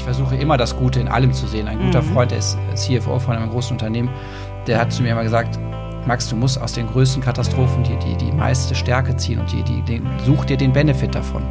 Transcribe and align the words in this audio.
ich 0.00 0.04
versuche 0.04 0.34
immer 0.34 0.56
das 0.56 0.76
Gute 0.78 0.98
in 0.98 1.08
allem 1.08 1.34
zu 1.34 1.46
sehen. 1.46 1.68
Ein 1.68 1.78
guter 1.78 2.00
Mhm. 2.00 2.14
Freund, 2.14 2.30
der 2.30 2.38
ist 2.38 2.56
CFO 2.74 3.18
von 3.18 3.36
einem 3.36 3.50
großen 3.50 3.72
Unternehmen, 3.72 4.08
der 4.66 4.80
hat 4.80 4.92
zu 4.92 5.02
mir 5.02 5.12
immer 5.12 5.22
gesagt, 5.22 5.58
Max, 6.06 6.26
du 6.30 6.36
musst 6.36 6.58
aus 6.60 6.72
den 6.72 6.86
größten 6.86 7.22
Katastrophen 7.22 7.84
die, 7.84 7.96
die, 7.98 8.16
die 8.16 8.32
meiste 8.32 8.74
Stärke 8.74 9.14
ziehen 9.18 9.38
und 9.40 9.52
die, 9.52 9.62
die, 9.62 9.82
den, 9.82 10.08
such 10.24 10.46
dir 10.46 10.56
den 10.56 10.72
Benefit 10.72 11.14
davon. 11.14 11.42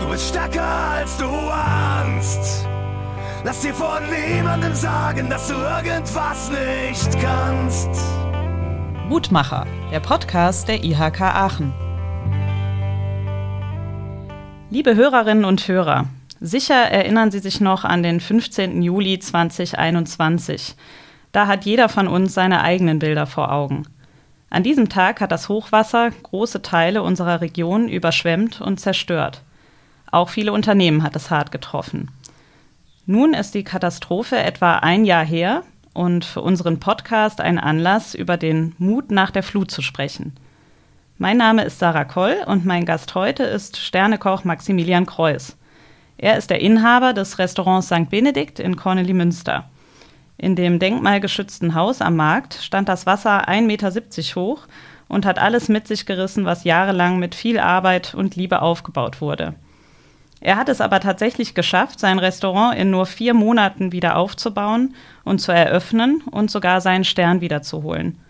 Du 0.00 0.08
bist 0.10 0.30
stärker 0.30 0.64
als 0.96 1.16
du 1.16 1.26
ahnst. 1.26 2.66
Lass 3.44 3.60
dir 3.60 3.72
von 3.72 4.02
niemandem 4.34 4.74
sagen, 4.74 5.30
dass 5.30 5.46
du 5.46 5.54
irgendwas 5.54 6.50
nicht 6.50 7.16
kannst. 7.22 7.90
Mutmacher, 9.08 9.64
der 9.92 10.00
Podcast 10.00 10.66
der 10.66 10.82
IHK 10.82 11.20
Aachen. 11.20 11.72
Liebe 14.70 14.94
Hörerinnen 14.94 15.46
und 15.46 15.66
Hörer, 15.66 16.08
sicher 16.40 16.74
erinnern 16.74 17.30
Sie 17.30 17.38
sich 17.38 17.58
noch 17.58 17.86
an 17.86 18.02
den 18.02 18.20
15. 18.20 18.82
Juli 18.82 19.18
2021. 19.18 20.74
Da 21.32 21.46
hat 21.46 21.64
jeder 21.64 21.88
von 21.88 22.06
uns 22.06 22.34
seine 22.34 22.60
eigenen 22.62 22.98
Bilder 22.98 23.26
vor 23.26 23.50
Augen. 23.50 23.84
An 24.50 24.62
diesem 24.62 24.90
Tag 24.90 25.22
hat 25.22 25.32
das 25.32 25.48
Hochwasser 25.48 26.10
große 26.22 26.60
Teile 26.60 27.02
unserer 27.02 27.40
Region 27.40 27.88
überschwemmt 27.88 28.60
und 28.60 28.78
zerstört. 28.78 29.40
Auch 30.12 30.28
viele 30.28 30.52
Unternehmen 30.52 31.02
hat 31.02 31.16
es 31.16 31.30
hart 31.30 31.50
getroffen. 31.50 32.10
Nun 33.06 33.32
ist 33.32 33.54
die 33.54 33.64
Katastrophe 33.64 34.36
etwa 34.36 34.74
ein 34.76 35.06
Jahr 35.06 35.24
her 35.24 35.62
und 35.94 36.26
für 36.26 36.42
unseren 36.42 36.78
Podcast 36.78 37.40
ein 37.40 37.58
Anlass, 37.58 38.14
über 38.14 38.36
den 38.36 38.74
Mut 38.76 39.10
nach 39.10 39.30
der 39.30 39.42
Flut 39.42 39.70
zu 39.70 39.80
sprechen. 39.80 40.34
Mein 41.20 41.36
Name 41.36 41.64
ist 41.64 41.80
Sarah 41.80 42.04
Koll 42.04 42.36
und 42.46 42.64
mein 42.64 42.84
Gast 42.84 43.16
heute 43.16 43.42
ist 43.42 43.76
Sternekoch 43.76 44.44
Maximilian 44.44 45.04
Kreuß. 45.04 45.56
Er 46.16 46.38
ist 46.38 46.48
der 46.48 46.60
Inhaber 46.60 47.12
des 47.12 47.40
Restaurants 47.40 47.88
St. 47.88 48.08
Benedikt 48.08 48.60
in 48.60 48.76
Kornelimünster. 48.76 49.68
In 50.36 50.54
dem 50.54 50.78
denkmalgeschützten 50.78 51.74
Haus 51.74 52.02
am 52.02 52.14
Markt 52.14 52.54
stand 52.54 52.88
das 52.88 53.04
Wasser 53.04 53.48
1,70 53.48 53.62
Meter 53.62 54.40
hoch 54.40 54.68
und 55.08 55.26
hat 55.26 55.40
alles 55.40 55.68
mit 55.68 55.88
sich 55.88 56.06
gerissen, 56.06 56.44
was 56.44 56.62
jahrelang 56.62 57.18
mit 57.18 57.34
viel 57.34 57.58
Arbeit 57.58 58.14
und 58.14 58.36
Liebe 58.36 58.62
aufgebaut 58.62 59.20
wurde. 59.20 59.56
Er 60.38 60.54
hat 60.54 60.68
es 60.68 60.80
aber 60.80 61.00
tatsächlich 61.00 61.56
geschafft, 61.56 61.98
sein 61.98 62.20
Restaurant 62.20 62.78
in 62.78 62.92
nur 62.92 63.06
vier 63.06 63.34
Monaten 63.34 63.90
wieder 63.90 64.14
aufzubauen 64.14 64.94
und 65.24 65.40
zu 65.40 65.50
eröffnen 65.50 66.22
und 66.30 66.52
sogar 66.52 66.80
seinen 66.80 67.02
Stern 67.02 67.40
wiederzuholen. 67.40 68.20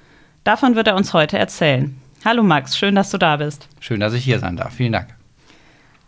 Davon 0.42 0.74
wird 0.74 0.86
er 0.86 0.96
uns 0.96 1.12
heute 1.12 1.36
erzählen. 1.36 2.00
Hallo 2.24 2.42
Max, 2.42 2.76
schön, 2.76 2.96
dass 2.96 3.10
du 3.10 3.18
da 3.18 3.36
bist. 3.36 3.68
Schön, 3.80 4.00
dass 4.00 4.12
ich 4.12 4.24
hier 4.24 4.40
sein 4.40 4.56
darf. 4.56 4.74
Vielen 4.74 4.92
Dank. 4.92 5.08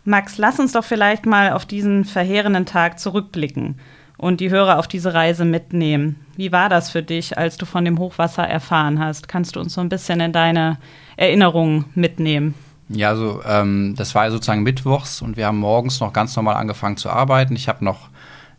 Max, 0.03 0.37
lass 0.37 0.59
uns 0.59 0.73
doch 0.73 0.83
vielleicht 0.83 1.25
mal 1.25 1.53
auf 1.53 1.65
diesen 1.65 2.05
verheerenden 2.05 2.65
Tag 2.65 2.99
zurückblicken 2.99 3.79
und 4.17 4.41
die 4.41 4.49
Hörer 4.49 4.77
auf 4.77 4.87
diese 4.87 5.13
Reise 5.13 5.45
mitnehmen. 5.45 6.17
Wie 6.35 6.51
war 6.51 6.69
das 6.69 6.89
für 6.89 7.01
dich, 7.01 7.37
als 7.37 7.57
du 7.57 7.65
von 7.65 7.85
dem 7.85 7.97
Hochwasser 7.97 8.43
erfahren 8.43 8.99
hast? 8.99 9.27
Kannst 9.27 9.55
du 9.55 9.59
uns 9.59 9.73
so 9.73 9.81
ein 9.81 9.89
bisschen 9.89 10.19
in 10.19 10.33
deine 10.33 10.77
Erinnerungen 11.17 11.85
mitnehmen? 11.95 12.55
Ja, 12.89 13.09
also 13.09 13.41
ähm, 13.47 13.95
das 13.95 14.13
war 14.13 14.29
sozusagen 14.31 14.63
mittwochs 14.63 15.21
und 15.21 15.37
wir 15.37 15.45
haben 15.45 15.59
morgens 15.59 16.01
noch 16.01 16.11
ganz 16.11 16.35
normal 16.35 16.57
angefangen 16.57 16.97
zu 16.97 17.09
arbeiten. 17.09 17.55
Ich 17.55 17.69
habe 17.69 17.85
noch 17.85 18.09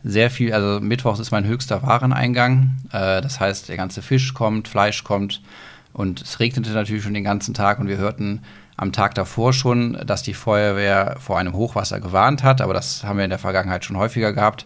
sehr 0.03 0.31
viel, 0.31 0.53
also 0.53 0.79
mittwochs 0.81 1.19
ist 1.19 1.31
mein 1.31 1.45
höchster 1.45 1.83
Wareneingang. 1.83 2.77
Äh, 2.91 3.21
das 3.21 3.39
heißt, 3.39 3.69
der 3.69 3.77
ganze 3.77 4.01
Fisch 4.01 4.33
kommt, 4.33 4.67
Fleisch 4.67 5.03
kommt 5.03 5.41
und 5.93 6.21
es 6.21 6.39
regnete 6.39 6.71
natürlich 6.71 7.03
schon 7.03 7.13
den 7.13 7.23
ganzen 7.23 7.53
Tag 7.53 7.79
und 7.79 7.87
wir 7.87 7.97
hörten 7.97 8.41
am 8.75 8.91
Tag 8.91 9.13
davor 9.15 9.53
schon, 9.53 9.97
dass 10.05 10.23
die 10.23 10.33
Feuerwehr 10.33 11.17
vor 11.19 11.37
einem 11.37 11.53
Hochwasser 11.53 11.99
gewarnt 11.99 12.43
hat, 12.43 12.61
aber 12.61 12.73
das 12.73 13.03
haben 13.03 13.17
wir 13.17 13.23
in 13.23 13.29
der 13.29 13.39
Vergangenheit 13.39 13.85
schon 13.85 13.97
häufiger 13.97 14.33
gehabt. 14.33 14.65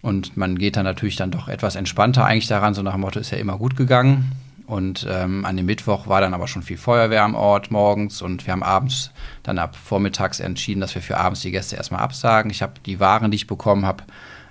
Und 0.00 0.36
man 0.36 0.58
geht 0.58 0.76
dann 0.76 0.84
natürlich 0.84 1.14
dann 1.14 1.30
doch 1.30 1.46
etwas 1.46 1.76
entspannter 1.76 2.24
eigentlich 2.24 2.48
daran, 2.48 2.74
so 2.74 2.82
nach 2.82 2.92
dem 2.92 3.02
Motto, 3.02 3.20
ist 3.20 3.30
ja 3.30 3.38
immer 3.38 3.56
gut 3.56 3.76
gegangen. 3.76 4.32
Und 4.66 5.06
ähm, 5.08 5.44
an 5.44 5.56
dem 5.56 5.66
Mittwoch 5.66 6.08
war 6.08 6.20
dann 6.20 6.34
aber 6.34 6.48
schon 6.48 6.62
viel 6.62 6.76
Feuerwehr 6.76 7.22
am 7.22 7.34
Ort 7.34 7.70
morgens 7.70 8.22
und 8.22 8.46
wir 8.46 8.52
haben 8.52 8.62
abends 8.62 9.10
dann 9.42 9.58
ab 9.58 9.76
vormittags 9.76 10.40
entschieden, 10.40 10.80
dass 10.80 10.94
wir 10.94 11.02
für 11.02 11.18
abends 11.18 11.42
die 11.42 11.50
Gäste 11.50 11.76
erstmal 11.76 12.00
absagen. 12.00 12.50
Ich 12.50 12.62
habe 12.62 12.74
die 12.86 12.98
Waren, 12.98 13.30
die 13.30 13.36
ich 13.36 13.46
bekommen 13.46 13.86
habe, 13.86 14.04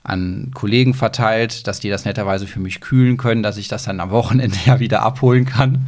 an 0.03 0.51
Kollegen 0.53 0.93
verteilt, 0.93 1.67
dass 1.67 1.79
die 1.79 1.89
das 1.89 2.05
netterweise 2.05 2.47
für 2.47 2.59
mich 2.59 2.81
kühlen 2.81 3.17
können, 3.17 3.43
dass 3.43 3.57
ich 3.57 3.67
das 3.67 3.83
dann 3.83 3.99
am 3.99 4.11
Wochenende 4.11 4.57
ja 4.65 4.79
wieder 4.79 5.03
abholen 5.03 5.45
kann, 5.45 5.87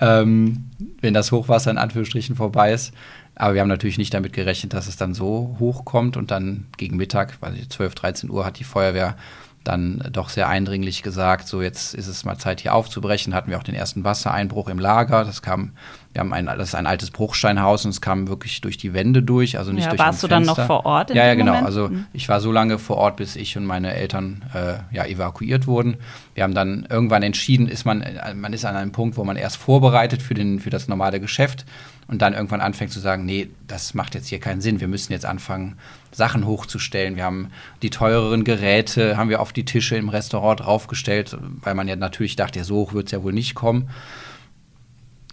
ähm, 0.00 0.70
wenn 1.00 1.14
das 1.14 1.32
Hochwasser 1.32 1.70
in 1.70 1.78
Anführungsstrichen 1.78 2.36
vorbei 2.36 2.72
ist. 2.72 2.92
Aber 3.36 3.54
wir 3.54 3.60
haben 3.60 3.68
natürlich 3.68 3.98
nicht 3.98 4.14
damit 4.14 4.32
gerechnet, 4.32 4.74
dass 4.74 4.86
es 4.86 4.96
dann 4.96 5.12
so 5.12 5.56
hoch 5.58 5.84
kommt 5.84 6.16
und 6.16 6.30
dann 6.30 6.66
gegen 6.76 6.96
Mittag, 6.96 7.40
weiß 7.40 7.54
ich, 7.54 7.68
12, 7.68 7.94
13 7.94 8.30
Uhr 8.30 8.44
hat 8.44 8.58
die 8.58 8.64
Feuerwehr 8.64 9.16
dann 9.64 10.02
doch 10.12 10.28
sehr 10.28 10.46
eindringlich 10.48 11.02
gesagt, 11.02 11.48
so 11.48 11.62
jetzt 11.62 11.94
ist 11.94 12.06
es 12.06 12.24
mal 12.24 12.36
Zeit 12.36 12.60
hier 12.60 12.74
aufzubrechen. 12.74 13.34
Hatten 13.34 13.50
wir 13.50 13.58
auch 13.58 13.62
den 13.62 13.74
ersten 13.74 14.04
Wassereinbruch 14.04 14.68
im 14.68 14.78
Lager. 14.78 15.24
Das 15.24 15.40
kam, 15.40 15.72
wir 16.12 16.20
haben 16.20 16.32
ein, 16.34 16.46
das 16.46 16.68
ist 16.68 16.74
ein 16.74 16.86
altes 16.86 17.10
Bruchsteinhaus 17.10 17.84
und 17.86 17.90
es 17.90 18.00
kam 18.02 18.28
wirklich 18.28 18.60
durch 18.60 18.76
die 18.76 18.92
Wände 18.92 19.22
durch, 19.22 19.58
also 19.58 19.72
nicht 19.72 19.84
Ja, 19.84 19.90
durch 19.90 20.00
warst 20.00 20.22
du 20.22 20.28
dann 20.28 20.44
Fenster. 20.44 20.62
noch 20.62 20.66
vor 20.66 20.84
Ort 20.86 21.10
ja, 21.14 21.24
ja, 21.26 21.34
genau. 21.34 21.52
Moment? 21.52 21.66
Also 21.66 21.88
Mhm. 21.88 22.04
ich 22.12 22.28
war 22.28 22.40
so 22.40 22.52
lange 22.52 22.78
vor 22.78 22.98
Ort, 22.98 23.16
bis 23.16 23.36
ich 23.36 23.56
und 23.56 23.64
meine 23.64 23.94
Eltern 23.94 24.44
äh, 24.54 24.74
ja, 24.94 25.06
evakuiert 25.06 25.66
wurden. 25.66 25.96
Wir 26.34 26.42
haben 26.44 26.54
dann 26.54 26.86
irgendwann 26.90 27.22
entschieden, 27.22 27.66
ist 27.66 27.84
man, 27.86 28.02
äh, 28.02 28.34
man 28.34 28.52
ist 28.52 28.64
an 28.66 28.76
einem 28.76 28.92
Punkt, 28.92 29.16
wo 29.16 29.24
man 29.24 29.36
erst 29.36 29.56
vorbereitet 29.56 30.20
für, 30.22 30.34
den, 30.34 30.60
für 30.60 30.70
das 30.70 30.88
normale 30.88 31.20
Geschäft 31.20 31.64
und 32.06 32.20
dann 32.20 32.34
irgendwann 32.34 32.60
anfängt 32.60 32.92
zu 32.92 33.00
sagen, 33.00 33.24
nee, 33.24 33.48
das 33.66 33.94
macht 33.94 34.14
jetzt 34.14 34.28
hier 34.28 34.38
keinen 34.40 34.60
Sinn. 34.60 34.78
Wir 34.80 34.88
müssen 34.88 35.12
jetzt 35.12 35.24
anfangen, 35.24 35.76
Sachen 36.14 36.46
hochzustellen. 36.46 37.16
Wir 37.16 37.24
haben 37.24 37.50
die 37.82 37.90
teureren 37.90 38.44
Geräte, 38.44 39.16
haben 39.16 39.30
wir 39.30 39.40
auf 39.40 39.52
die 39.52 39.64
Tische 39.64 39.96
im 39.96 40.08
Restaurant 40.08 40.60
draufgestellt, 40.60 41.36
weil 41.40 41.74
man 41.74 41.88
ja 41.88 41.96
natürlich 41.96 42.36
dachte, 42.36 42.60
ja, 42.60 42.64
so 42.64 42.76
hoch 42.76 42.94
wird 42.94 43.06
es 43.06 43.12
ja 43.12 43.22
wohl 43.22 43.32
nicht 43.32 43.54
kommen. 43.54 43.90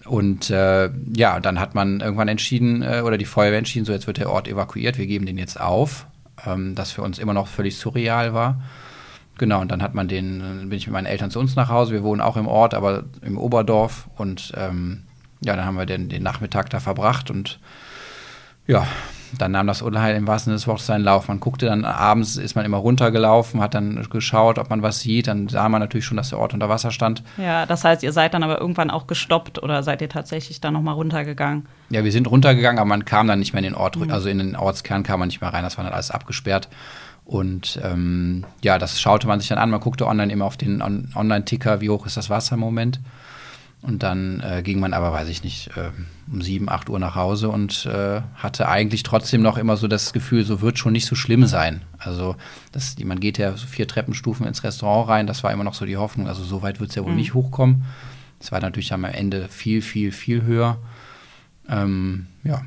Und 0.05 0.49
äh, 0.49 0.89
ja, 1.15 1.39
dann 1.39 1.59
hat 1.59 1.75
man 1.75 2.01
irgendwann 2.01 2.27
entschieden, 2.27 2.81
äh, 2.81 3.01
oder 3.05 3.17
die 3.17 3.25
Feuerwehr 3.25 3.59
entschieden, 3.59 3.85
so 3.85 3.91
jetzt 3.91 4.07
wird 4.07 4.17
der 4.17 4.31
Ort 4.31 4.47
evakuiert, 4.47 4.97
wir 4.97 5.05
geben 5.05 5.27
den 5.27 5.37
jetzt 5.37 5.61
auf, 5.61 6.07
ähm, 6.45 6.73
das 6.73 6.91
für 6.91 7.03
uns 7.03 7.19
immer 7.19 7.33
noch 7.33 7.47
völlig 7.47 7.77
surreal 7.77 8.33
war. 8.33 8.61
Genau, 9.37 9.61
und 9.61 9.71
dann 9.71 9.81
hat 9.81 9.93
man 9.93 10.07
den, 10.07 10.69
bin 10.69 10.77
ich 10.77 10.87
mit 10.87 10.93
meinen 10.93 11.05
Eltern 11.05 11.31
zu 11.31 11.39
uns 11.39 11.55
nach 11.55 11.69
Hause, 11.69 11.93
wir 11.93 12.03
wohnen 12.03 12.21
auch 12.21 12.37
im 12.37 12.47
Ort, 12.47 12.73
aber 12.73 13.03
im 13.21 13.37
Oberdorf 13.37 14.09
und 14.17 14.51
ähm, 14.55 15.03
ja, 15.43 15.55
dann 15.55 15.65
haben 15.65 15.77
wir 15.77 15.85
den, 15.85 16.09
den 16.09 16.23
Nachmittag 16.23 16.69
da 16.69 16.79
verbracht 16.79 17.29
und 17.29 17.59
ja, 18.67 18.87
dann 19.37 19.51
nahm 19.51 19.67
das 19.67 19.81
Unheil 19.81 20.15
im 20.15 20.27
wahrsten 20.27 20.51
Sinne 20.51 20.57
des 20.57 20.67
Wortes 20.67 20.85
seinen 20.85 21.03
Lauf. 21.03 21.27
Man 21.27 21.39
guckte 21.39 21.67
dann 21.67 21.85
abends, 21.85 22.37
ist 22.37 22.55
man 22.55 22.65
immer 22.65 22.77
runtergelaufen, 22.77 23.61
hat 23.61 23.73
dann 23.73 24.07
geschaut, 24.09 24.59
ob 24.59 24.69
man 24.69 24.81
was 24.81 24.99
sieht. 24.99 25.27
Dann 25.27 25.47
sah 25.47 25.69
man 25.69 25.79
natürlich 25.79 26.05
schon, 26.05 26.17
dass 26.17 26.29
der 26.29 26.39
Ort 26.39 26.53
unter 26.53 26.69
Wasser 26.69 26.91
stand. 26.91 27.23
Ja, 27.37 27.65
das 27.65 27.83
heißt, 27.83 28.03
ihr 28.03 28.11
seid 28.11 28.33
dann 28.33 28.43
aber 28.43 28.59
irgendwann 28.59 28.89
auch 28.89 29.07
gestoppt 29.07 29.61
oder 29.61 29.83
seid 29.83 30.01
ihr 30.01 30.09
tatsächlich 30.09 30.61
da 30.61 30.71
nochmal 30.71 30.95
runtergegangen? 30.95 31.67
Ja, 31.89 32.03
wir 32.03 32.11
sind 32.11 32.29
runtergegangen, 32.29 32.79
aber 32.79 32.87
man 32.87 33.05
kam 33.05 33.27
dann 33.27 33.39
nicht 33.39 33.53
mehr 33.53 33.59
in 33.59 33.71
den 33.71 33.75
Ort, 33.75 33.97
also 34.09 34.29
in 34.29 34.37
den 34.37 34.55
Ortskern 34.55 35.03
kam 35.03 35.19
man 35.19 35.27
nicht 35.27 35.41
mehr 35.41 35.53
rein. 35.53 35.63
Das 35.63 35.77
war 35.77 35.83
dann 35.83 35.93
alles 35.93 36.11
abgesperrt. 36.11 36.69
Und 37.25 37.79
ähm, 37.83 38.45
ja, 38.61 38.77
das 38.77 38.99
schaute 38.99 39.27
man 39.27 39.39
sich 39.39 39.49
dann 39.49 39.57
an. 39.57 39.69
Man 39.69 39.79
guckte 39.79 40.07
online 40.07 40.33
immer 40.33 40.45
auf 40.45 40.57
den 40.57 40.81
On 40.81 41.09
Online-Ticker, 41.15 41.79
wie 41.79 41.89
hoch 41.89 42.05
ist 42.05 42.17
das 42.17 42.29
Wasser 42.29 42.55
im 42.55 42.59
Moment. 42.59 42.99
Und 43.81 44.03
dann 44.03 44.41
äh, 44.41 44.61
ging 44.61 44.79
man 44.79 44.93
aber, 44.93 45.11
weiß 45.11 45.27
ich 45.27 45.43
nicht, 45.43 45.69
äh, 45.75 45.89
um 46.31 46.41
sieben, 46.43 46.69
acht 46.69 46.87
Uhr 46.89 46.99
nach 46.99 47.15
Hause 47.15 47.49
und 47.49 47.87
äh, 47.87 48.21
hatte 48.35 48.67
eigentlich 48.69 49.01
trotzdem 49.01 49.41
noch 49.41 49.57
immer 49.57 49.75
so 49.75 49.87
das 49.87 50.13
Gefühl, 50.13 50.43
so 50.45 50.61
wird 50.61 50.77
schon 50.77 50.93
nicht 50.93 51.07
so 51.07 51.15
schlimm 51.15 51.47
sein. 51.47 51.81
Also 51.97 52.35
das, 52.71 52.95
die, 52.95 53.05
man 53.05 53.19
geht 53.19 53.39
ja 53.39 53.57
so 53.57 53.65
vier 53.65 53.87
Treppenstufen 53.87 54.45
ins 54.45 54.63
Restaurant 54.63 55.09
rein, 55.09 55.25
das 55.27 55.43
war 55.43 55.51
immer 55.51 55.63
noch 55.63 55.73
so 55.73 55.85
die 55.85 55.97
Hoffnung, 55.97 56.27
also 56.27 56.43
so 56.43 56.61
weit 56.61 56.79
wird 56.79 56.91
es 56.91 56.95
ja 56.95 57.03
wohl 57.03 57.11
Mhm. 57.11 57.17
nicht 57.17 57.33
hochkommen. 57.33 57.83
Es 58.39 58.51
war 58.51 58.59
natürlich 58.61 58.93
am 58.93 59.03
Ende 59.03 59.47
viel, 59.49 59.81
viel, 59.81 60.11
viel 60.11 60.43
höher. 60.43 60.77
Ähm, 61.67 62.27
ja, 62.43 62.61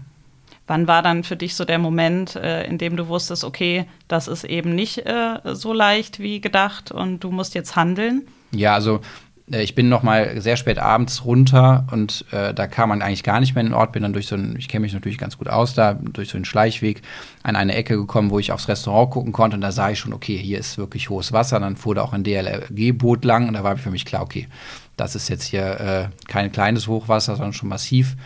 Wann 0.67 0.89
war 0.89 1.03
dann 1.03 1.25
für 1.25 1.37
dich 1.37 1.57
so 1.57 1.67
der 1.67 1.79
Moment, 1.79 2.37
äh, 2.37 2.65
in 2.67 2.79
dem 2.79 2.97
du 2.97 3.09
wusstest, 3.09 3.45
okay, 3.45 3.85
das 4.09 4.29
ist 4.29 4.45
eben 4.45 4.75
nicht 4.75 5.05
äh, 5.05 5.39
so 5.53 5.75
leicht 5.75 6.21
wie 6.21 6.41
gedacht 6.41 6.91
und 6.91 7.21
du 7.21 7.31
musst 7.31 7.55
jetzt 7.55 7.77
handeln? 7.77 8.23
Ja, 8.51 8.73
also 8.73 9.01
ich 9.47 9.75
bin 9.75 9.91
noch 9.91 10.03
mal 10.03 10.41
sehr 10.41 10.57
spät 10.57 10.79
abends 10.79 11.27
runter 11.27 11.87
und 11.91 12.25
äh, 12.31 12.55
da 12.55 12.67
kam 12.67 12.89
man 12.89 13.03
eigentlich 13.03 13.23
gar 13.23 13.41
nicht 13.41 13.55
mehr 13.55 13.61
in 13.61 13.69
den 13.69 13.75
Ort. 13.75 13.93
Bin 13.93 14.03
dann 14.03 14.15
durch 14.15 14.27
so 14.27 14.37
einen, 14.37 14.57
ich 14.59 14.69
kenne 14.69 14.81
mich 14.81 14.95
natürlich 14.95 15.19
ganz 15.19 15.37
gut 15.37 15.49
aus 15.49 15.75
da, 15.75 15.93
durch 15.95 16.31
so 16.31 16.37
einen 16.39 16.47
Schleichweg 16.47 17.03
an 17.43 17.55
eine 17.55 17.75
Ecke 17.75 17.97
gekommen, 17.97 18.31
wo 18.31 18.39
ich 18.39 18.53
aufs 18.53 18.69
Restaurant 18.69 19.11
gucken 19.11 19.33
konnte 19.33 19.57
und 19.57 19.61
da 19.61 19.71
sah 19.71 19.91
ich 19.91 19.99
schon, 19.99 20.15
okay, 20.15 20.39
hier 20.39 20.59
ist 20.59 20.79
wirklich 20.79 21.11
hohes 21.11 21.33
Wasser. 21.33 21.61
Dann 21.61 21.77
fuhr 21.77 21.95
da 21.95 22.03
auch 22.03 22.15
ein 22.15 22.25
DLRG-Boot 22.25 23.25
lang 23.27 23.49
und 23.49 23.55
da 23.55 23.63
war 23.63 23.77
für 23.77 23.91
mich 23.91 24.07
klar, 24.07 24.23
okay, 24.23 24.49
das 24.97 25.15
ist 25.15 25.29
jetzt 25.29 25.45
hier 25.45 25.81
äh, 25.81 26.09
kein 26.27 26.51
kleines 26.51 26.89
Hochwasser, 26.89 27.37
sondern 27.37 27.53
schon 27.53 27.69
massiv. 27.69 28.17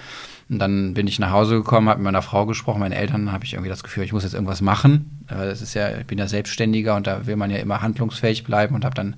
Und 0.48 0.60
dann 0.60 0.94
bin 0.94 1.08
ich 1.08 1.18
nach 1.18 1.32
Hause 1.32 1.56
gekommen, 1.56 1.88
habe 1.88 1.98
mit 1.98 2.04
meiner 2.04 2.22
Frau 2.22 2.46
gesprochen, 2.46 2.78
meinen 2.78 2.92
Eltern 2.92 3.32
habe 3.32 3.44
ich 3.44 3.54
irgendwie 3.54 3.68
das 3.68 3.82
Gefühl, 3.82 4.04
ich 4.04 4.12
muss 4.12 4.22
jetzt 4.22 4.34
irgendwas 4.34 4.60
machen. 4.60 5.24
Äh, 5.28 5.46
Das 5.46 5.62
ist 5.62 5.74
ja, 5.74 5.98
ich 5.98 6.06
bin 6.06 6.18
ja 6.18 6.28
Selbstständiger 6.28 6.94
und 6.94 7.08
da 7.08 7.26
will 7.26 7.34
man 7.34 7.50
ja 7.50 7.58
immer 7.58 7.82
handlungsfähig 7.82 8.44
bleiben 8.44 8.76
und 8.76 8.84
habe 8.84 8.94
dann 8.94 9.16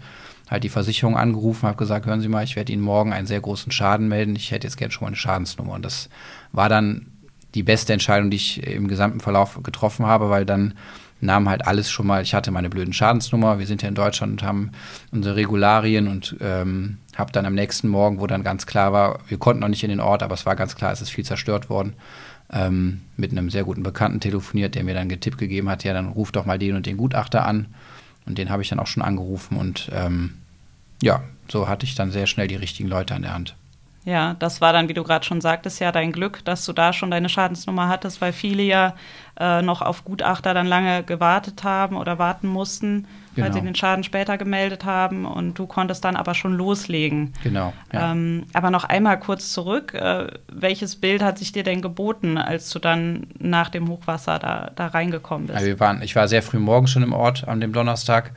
halt 0.50 0.64
die 0.64 0.68
Versicherung 0.68 1.16
angerufen, 1.16 1.68
habe 1.68 1.78
gesagt, 1.78 2.06
hören 2.06 2.20
Sie 2.20 2.28
mal, 2.28 2.42
ich 2.42 2.56
werde 2.56 2.72
Ihnen 2.72 2.82
morgen 2.82 3.12
einen 3.12 3.28
sehr 3.28 3.40
großen 3.40 3.70
Schaden 3.70 4.08
melden. 4.08 4.34
Ich 4.34 4.50
hätte 4.50 4.66
jetzt 4.66 4.76
gerne 4.76 4.90
schon 4.90 5.04
mal 5.04 5.08
eine 5.08 5.16
Schadensnummer. 5.16 5.74
Und 5.74 5.84
das 5.84 6.10
war 6.52 6.68
dann 6.68 7.06
die 7.54 7.62
beste 7.62 7.92
Entscheidung, 7.92 8.30
die 8.30 8.36
ich 8.36 8.66
im 8.66 8.88
gesamten 8.88 9.20
Verlauf 9.20 9.60
getroffen 9.62 10.06
habe, 10.06 10.28
weil 10.28 10.44
dann 10.44 10.74
nahm 11.20 11.48
halt 11.48 11.66
alles 11.66 11.90
schon 11.90 12.06
mal, 12.06 12.22
ich 12.22 12.34
hatte 12.34 12.50
meine 12.50 12.70
blöden 12.70 12.92
Schadensnummer, 12.92 13.58
wir 13.58 13.66
sind 13.66 13.82
ja 13.82 13.88
in 13.88 13.94
Deutschland 13.94 14.32
und 14.32 14.42
haben 14.42 14.72
unsere 15.12 15.36
Regularien 15.36 16.08
und 16.08 16.36
ähm, 16.40 16.98
habe 17.16 17.32
dann 17.32 17.46
am 17.46 17.54
nächsten 17.54 17.88
Morgen, 17.88 18.20
wo 18.20 18.26
dann 18.26 18.42
ganz 18.42 18.66
klar 18.66 18.92
war, 18.92 19.20
wir 19.28 19.38
konnten 19.38 19.60
noch 19.60 19.68
nicht 19.68 19.84
in 19.84 19.90
den 19.90 20.00
Ort, 20.00 20.22
aber 20.22 20.34
es 20.34 20.46
war 20.46 20.56
ganz 20.56 20.76
klar, 20.76 20.92
es 20.92 21.02
ist 21.02 21.10
viel 21.10 21.24
zerstört 21.24 21.68
worden, 21.68 21.94
ähm, 22.52 23.02
mit 23.16 23.32
einem 23.32 23.50
sehr 23.50 23.64
guten 23.64 23.82
Bekannten 23.82 24.20
telefoniert, 24.20 24.74
der 24.74 24.84
mir 24.84 24.94
dann 24.94 25.08
getippt 25.08 25.38
gegeben 25.38 25.68
hat, 25.68 25.84
ja, 25.84 25.92
dann 25.92 26.08
ruf 26.08 26.32
doch 26.32 26.46
mal 26.46 26.58
den 26.58 26.76
und 26.76 26.86
den 26.86 26.96
Gutachter 26.96 27.44
an. 27.44 27.66
Und 28.30 28.36
den 28.36 28.50
habe 28.50 28.62
ich 28.62 28.68
dann 28.68 28.78
auch 28.78 28.86
schon 28.86 29.02
angerufen 29.02 29.56
und 29.56 29.90
ähm, 29.92 30.34
ja, 31.02 31.22
so 31.48 31.66
hatte 31.66 31.84
ich 31.84 31.96
dann 31.96 32.12
sehr 32.12 32.26
schnell 32.26 32.46
die 32.46 32.56
richtigen 32.56 32.88
Leute 32.88 33.14
an 33.14 33.22
der 33.22 33.34
Hand. 33.34 33.56
Ja, 34.04 34.34
das 34.38 34.62
war 34.62 34.72
dann, 34.72 34.88
wie 34.88 34.94
du 34.94 35.04
gerade 35.04 35.26
schon 35.26 35.42
sagtest, 35.42 35.78
ja 35.78 35.92
dein 35.92 36.12
Glück, 36.12 36.42
dass 36.46 36.64
du 36.64 36.72
da 36.72 36.92
schon 36.92 37.10
deine 37.10 37.28
Schadensnummer 37.28 37.88
hattest, 37.88 38.22
weil 38.22 38.32
viele 38.32 38.62
ja 38.62 38.94
äh, 39.38 39.60
noch 39.60 39.82
auf 39.82 40.04
Gutachter 40.04 40.54
dann 40.54 40.66
lange 40.66 41.02
gewartet 41.02 41.64
haben 41.64 41.96
oder 41.96 42.18
warten 42.18 42.48
mussten, 42.48 43.06
genau. 43.34 43.46
weil 43.46 43.52
sie 43.52 43.60
den 43.60 43.74
Schaden 43.74 44.02
später 44.02 44.38
gemeldet 44.38 44.86
haben 44.86 45.26
und 45.26 45.58
du 45.58 45.66
konntest 45.66 46.02
dann 46.02 46.16
aber 46.16 46.34
schon 46.34 46.54
loslegen. 46.54 47.34
Genau. 47.42 47.74
Ja. 47.92 48.12
Ähm, 48.12 48.46
aber 48.54 48.70
noch 48.70 48.84
einmal 48.84 49.20
kurz 49.20 49.52
zurück, 49.52 49.92
äh, 49.92 50.28
welches 50.50 50.96
Bild 50.96 51.22
hat 51.22 51.36
sich 51.36 51.52
dir 51.52 51.62
denn 51.62 51.82
geboten, 51.82 52.38
als 52.38 52.70
du 52.70 52.78
dann 52.78 53.26
nach 53.38 53.68
dem 53.68 53.86
Hochwasser 53.88 54.38
da, 54.38 54.70
da 54.76 54.86
reingekommen 54.86 55.48
bist? 55.48 55.56
Also 55.58 55.68
wir 55.68 55.80
waren, 55.80 56.00
ich 56.00 56.16
war 56.16 56.26
sehr 56.26 56.42
früh 56.42 56.58
morgens 56.58 56.90
schon 56.90 57.02
im 57.02 57.12
Ort 57.12 57.46
an 57.46 57.60
dem 57.60 57.74
Donnerstag, 57.74 58.32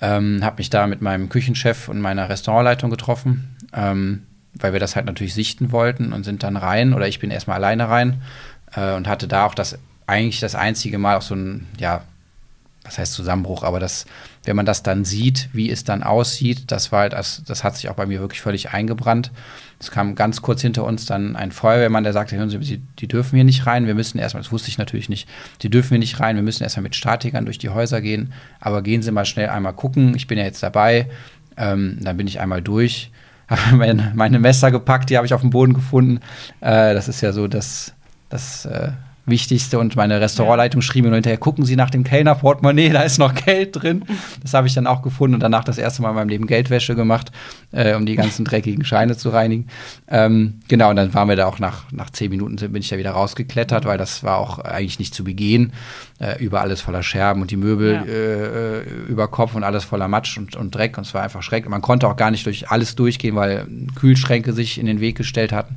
ähm, 0.00 0.40
habe 0.42 0.56
mich 0.58 0.70
da 0.70 0.88
mit 0.88 1.00
meinem 1.00 1.28
Küchenchef 1.28 1.88
und 1.88 2.00
meiner 2.00 2.28
Restaurantleitung 2.28 2.90
getroffen. 2.90 3.56
Ähm, 3.72 4.26
weil 4.60 4.72
wir 4.72 4.80
das 4.80 4.96
halt 4.96 5.06
natürlich 5.06 5.34
sichten 5.34 5.72
wollten 5.72 6.12
und 6.12 6.24
sind 6.24 6.42
dann 6.42 6.56
rein 6.56 6.94
oder 6.94 7.08
ich 7.08 7.18
bin 7.18 7.30
erstmal 7.30 7.56
alleine 7.56 7.88
rein 7.88 8.22
äh, 8.74 8.94
und 8.94 9.08
hatte 9.08 9.28
da 9.28 9.46
auch 9.46 9.54
das 9.54 9.78
eigentlich 10.06 10.40
das 10.40 10.54
einzige 10.54 10.98
Mal 10.98 11.16
auch 11.16 11.22
so 11.22 11.34
ein, 11.34 11.66
ja, 11.78 12.02
was 12.82 12.98
heißt 12.98 13.12
Zusammenbruch, 13.12 13.62
aber 13.62 13.78
das, 13.78 14.06
wenn 14.44 14.56
man 14.56 14.66
das 14.66 14.82
dann 14.82 15.04
sieht, 15.04 15.50
wie 15.52 15.70
es 15.70 15.84
dann 15.84 16.02
aussieht, 16.02 16.72
das 16.72 16.90
war 16.92 17.00
halt, 17.00 17.12
das, 17.12 17.42
das 17.46 17.62
hat 17.62 17.76
sich 17.76 17.88
auch 17.90 17.94
bei 17.94 18.06
mir 18.06 18.20
wirklich 18.20 18.40
völlig 18.40 18.70
eingebrannt. 18.70 19.30
Es 19.78 19.90
kam 19.90 20.14
ganz 20.14 20.40
kurz 20.40 20.62
hinter 20.62 20.84
uns 20.84 21.04
dann 21.04 21.36
ein 21.36 21.52
Feuerwehrmann, 21.52 22.04
der 22.04 22.12
sagte, 22.12 22.36
hören 22.36 22.48
Sie, 22.48 22.58
die, 22.58 22.78
die 22.98 23.06
dürfen 23.06 23.36
hier 23.36 23.44
nicht 23.44 23.66
rein, 23.66 23.86
wir 23.86 23.94
müssen 23.94 24.18
erstmal, 24.18 24.42
das 24.42 24.50
wusste 24.50 24.68
ich 24.68 24.78
natürlich 24.78 25.08
nicht, 25.08 25.28
die 25.62 25.70
dürfen 25.70 25.90
hier 25.90 25.98
nicht 25.98 26.20
rein, 26.20 26.36
wir 26.36 26.42
müssen 26.42 26.62
erstmal 26.62 26.82
mit 26.82 26.96
Statikern 26.96 27.44
durch 27.44 27.58
die 27.58 27.68
Häuser 27.68 28.00
gehen, 28.00 28.32
aber 28.60 28.82
gehen 28.82 29.02
Sie 29.02 29.12
mal 29.12 29.26
schnell 29.26 29.50
einmal 29.50 29.74
gucken, 29.74 30.14
ich 30.16 30.26
bin 30.26 30.38
ja 30.38 30.44
jetzt 30.44 30.62
dabei, 30.62 31.08
ähm, 31.56 31.98
dann 32.00 32.16
bin 32.16 32.26
ich 32.26 32.40
einmal 32.40 32.62
durch 32.62 33.10
habe 33.50 33.76
meine, 34.14 34.38
Messer 34.38 34.70
gepackt, 34.70 35.10
die 35.10 35.16
habe 35.16 35.26
ich 35.26 35.34
auf 35.34 35.40
dem 35.40 35.50
Boden 35.50 35.74
gefunden. 35.74 36.20
Äh, 36.60 36.94
das 36.94 37.08
ist 37.08 37.20
ja 37.20 37.32
so 37.32 37.48
das, 37.48 37.92
das 38.28 38.64
äh, 38.64 38.92
Wichtigste. 39.30 39.78
Und 39.78 39.96
meine 39.96 40.20
Restaurantleitung 40.20 40.82
schrieb 40.82 41.04
mir 41.04 41.10
nur 41.10 41.16
hinterher, 41.16 41.38
gucken 41.38 41.64
Sie 41.64 41.76
nach 41.76 41.90
dem 41.90 42.04
Kellnerportemonnaie, 42.04 42.88
da 42.92 43.02
ist 43.02 43.18
noch 43.18 43.34
Geld 43.34 43.82
drin. 43.82 44.04
Das 44.42 44.54
habe 44.54 44.66
ich 44.66 44.74
dann 44.74 44.86
auch 44.86 45.02
gefunden 45.02 45.34
und 45.34 45.40
danach 45.40 45.64
das 45.64 45.78
erste 45.78 46.02
Mal 46.02 46.10
in 46.10 46.16
meinem 46.16 46.28
Leben 46.28 46.46
Geldwäsche 46.46 46.94
gemacht, 46.94 47.32
äh, 47.72 47.94
um 47.94 48.06
die 48.06 48.16
ganzen 48.16 48.44
dreckigen 48.44 48.84
Scheine 48.84 49.16
zu 49.16 49.30
reinigen. 49.30 49.68
Ähm, 50.08 50.60
genau, 50.68 50.90
und 50.90 50.96
dann 50.96 51.14
waren 51.14 51.28
wir 51.28 51.36
da 51.36 51.46
auch 51.46 51.58
nach, 51.58 51.90
nach 51.92 52.10
zehn 52.10 52.30
Minuten 52.30 52.56
bin 52.56 52.82
ich 52.82 52.88
da 52.88 52.98
wieder 52.98 53.12
rausgeklettert, 53.12 53.84
weil 53.84 53.98
das 53.98 54.22
war 54.22 54.38
auch 54.38 54.58
eigentlich 54.58 54.98
nicht 54.98 55.14
zu 55.14 55.24
begehen. 55.24 55.72
Äh, 56.20 56.44
über 56.44 56.60
alles 56.60 56.82
voller 56.82 57.02
Scherben 57.02 57.40
und 57.40 57.50
die 57.50 57.56
Möbel 57.56 57.94
ja. 57.94 58.02
äh, 58.02 58.82
über 59.08 59.26
Kopf 59.28 59.54
und 59.54 59.64
alles 59.64 59.84
voller 59.84 60.06
Matsch 60.06 60.36
und, 60.36 60.54
und 60.54 60.74
Dreck. 60.74 60.98
Und 60.98 61.06
es 61.06 61.14
war 61.14 61.22
einfach 61.22 61.42
schrecklich. 61.42 61.70
Man 61.70 61.80
konnte 61.80 62.06
auch 62.08 62.16
gar 62.16 62.30
nicht 62.30 62.44
durch 62.44 62.68
alles 62.68 62.94
durchgehen, 62.94 63.36
weil 63.36 63.66
Kühlschränke 63.94 64.52
sich 64.52 64.78
in 64.78 64.84
den 64.84 65.00
Weg 65.00 65.16
gestellt 65.16 65.50
hatten. 65.52 65.76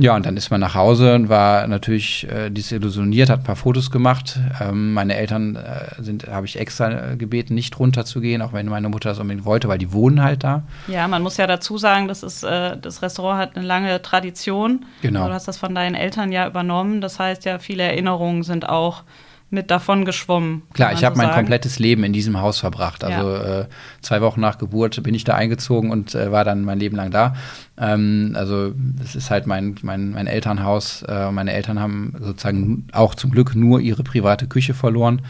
Ja, 0.00 0.14
und 0.14 0.26
dann 0.26 0.36
ist 0.36 0.50
man 0.50 0.60
nach 0.60 0.76
Hause 0.76 1.16
und 1.16 1.28
war 1.28 1.66
natürlich 1.66 2.24
äh, 2.30 2.50
disillusioniert, 2.50 3.30
hat 3.30 3.40
ein 3.40 3.44
paar 3.44 3.56
Fotos 3.56 3.90
gemacht. 3.90 4.38
Ähm, 4.60 4.92
meine 4.92 5.16
Eltern 5.16 5.56
äh, 5.56 6.00
sind, 6.00 6.28
habe 6.28 6.46
ich 6.46 6.56
extra 6.56 7.12
äh, 7.12 7.16
gebeten, 7.16 7.56
nicht 7.56 7.76
runterzugehen, 7.80 8.40
auch 8.40 8.52
wenn 8.52 8.66
meine 8.66 8.88
Mutter 8.88 9.08
das 9.08 9.18
unbedingt 9.18 9.44
wollte, 9.44 9.66
weil 9.66 9.78
die 9.78 9.92
wohnen 9.92 10.22
halt 10.22 10.44
da. 10.44 10.62
Ja, 10.86 11.08
man 11.08 11.22
muss 11.22 11.36
ja 11.36 11.48
dazu 11.48 11.78
sagen, 11.78 12.06
das 12.06 12.22
ist, 12.22 12.44
äh, 12.44 12.76
das 12.76 13.02
Restaurant 13.02 13.40
hat 13.40 13.56
eine 13.56 13.66
lange 13.66 14.00
Tradition. 14.00 14.86
Genau. 15.02 15.26
Du 15.26 15.32
hast 15.32 15.48
das 15.48 15.58
von 15.58 15.74
deinen 15.74 15.96
Eltern 15.96 16.30
ja 16.30 16.46
übernommen. 16.46 17.00
Das 17.00 17.18
heißt 17.18 17.44
ja, 17.44 17.58
viele 17.58 17.82
Erinnerungen 17.82 18.44
sind 18.44 18.68
auch 18.68 19.02
mit 19.50 19.70
davon 19.70 20.04
geschwommen. 20.04 20.62
Klar, 20.74 20.92
ich 20.92 21.04
habe 21.04 21.16
so 21.16 21.22
mein 21.22 21.34
komplettes 21.34 21.78
Leben 21.78 22.04
in 22.04 22.12
diesem 22.12 22.40
Haus 22.40 22.58
verbracht. 22.58 23.02
Also 23.02 23.30
ja. 23.30 23.60
äh, 23.60 23.66
zwei 24.02 24.20
Wochen 24.20 24.40
nach 24.40 24.58
Geburt 24.58 25.02
bin 25.02 25.14
ich 25.14 25.24
da 25.24 25.34
eingezogen 25.34 25.90
und 25.90 26.14
äh, 26.14 26.30
war 26.30 26.44
dann 26.44 26.64
mein 26.64 26.78
Leben 26.78 26.96
lang 26.96 27.10
da. 27.10 27.34
Ähm, 27.78 28.32
also 28.34 28.72
es 29.02 29.14
ist 29.14 29.30
halt 29.30 29.46
mein, 29.46 29.76
mein, 29.82 30.10
mein 30.10 30.26
Elternhaus. 30.26 31.02
Äh, 31.02 31.30
meine 31.30 31.52
Eltern 31.52 31.80
haben 31.80 32.14
sozusagen 32.20 32.88
auch 32.92 33.14
zum 33.14 33.30
Glück 33.30 33.54
nur 33.54 33.80
ihre 33.80 34.02
private 34.02 34.46
Küche 34.46 34.74
verloren. 34.74 35.22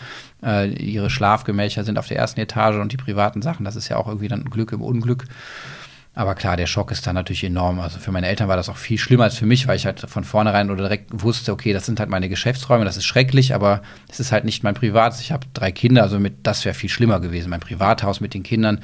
Äh, 0.42 0.70
ihre 0.72 1.10
Schlafgemächer 1.10 1.84
sind 1.84 1.98
auf 1.98 2.08
der 2.08 2.16
ersten 2.16 2.40
Etage 2.40 2.76
und 2.76 2.92
die 2.92 2.96
privaten 2.96 3.40
Sachen, 3.42 3.64
das 3.64 3.76
ist 3.76 3.88
ja 3.88 3.96
auch 3.98 4.08
irgendwie 4.08 4.28
dann 4.28 4.40
ein 4.40 4.50
Glück 4.50 4.72
im 4.72 4.82
Unglück. 4.82 5.26
Aber 6.18 6.34
klar, 6.34 6.56
der 6.56 6.66
Schock 6.66 6.90
ist 6.90 7.06
dann 7.06 7.14
natürlich 7.14 7.44
enorm. 7.44 7.78
Also 7.78 8.00
für 8.00 8.10
meine 8.10 8.26
Eltern 8.26 8.48
war 8.48 8.56
das 8.56 8.68
auch 8.68 8.76
viel 8.76 8.98
schlimmer 8.98 9.22
als 9.22 9.36
für 9.36 9.46
mich, 9.46 9.68
weil 9.68 9.76
ich 9.76 9.86
halt 9.86 10.00
von 10.00 10.24
vornherein 10.24 10.68
oder 10.68 10.82
direkt 10.82 11.10
wusste, 11.12 11.52
okay, 11.52 11.72
das 11.72 11.86
sind 11.86 12.00
halt 12.00 12.10
meine 12.10 12.28
Geschäftsräume, 12.28 12.84
das 12.84 12.96
ist 12.96 13.04
schrecklich, 13.04 13.54
aber 13.54 13.82
es 14.08 14.18
ist 14.18 14.32
halt 14.32 14.44
nicht 14.44 14.64
mein 14.64 14.74
Privat. 14.74 15.20
Ich 15.20 15.30
habe 15.30 15.46
drei 15.54 15.70
Kinder, 15.70 16.02
also 16.02 16.18
mit, 16.18 16.44
das 16.44 16.64
wäre 16.64 16.74
viel 16.74 16.90
schlimmer 16.90 17.20
gewesen. 17.20 17.50
Mein 17.50 17.60
Privathaus 17.60 18.20
mit 18.20 18.34
den 18.34 18.42
Kindern, 18.42 18.80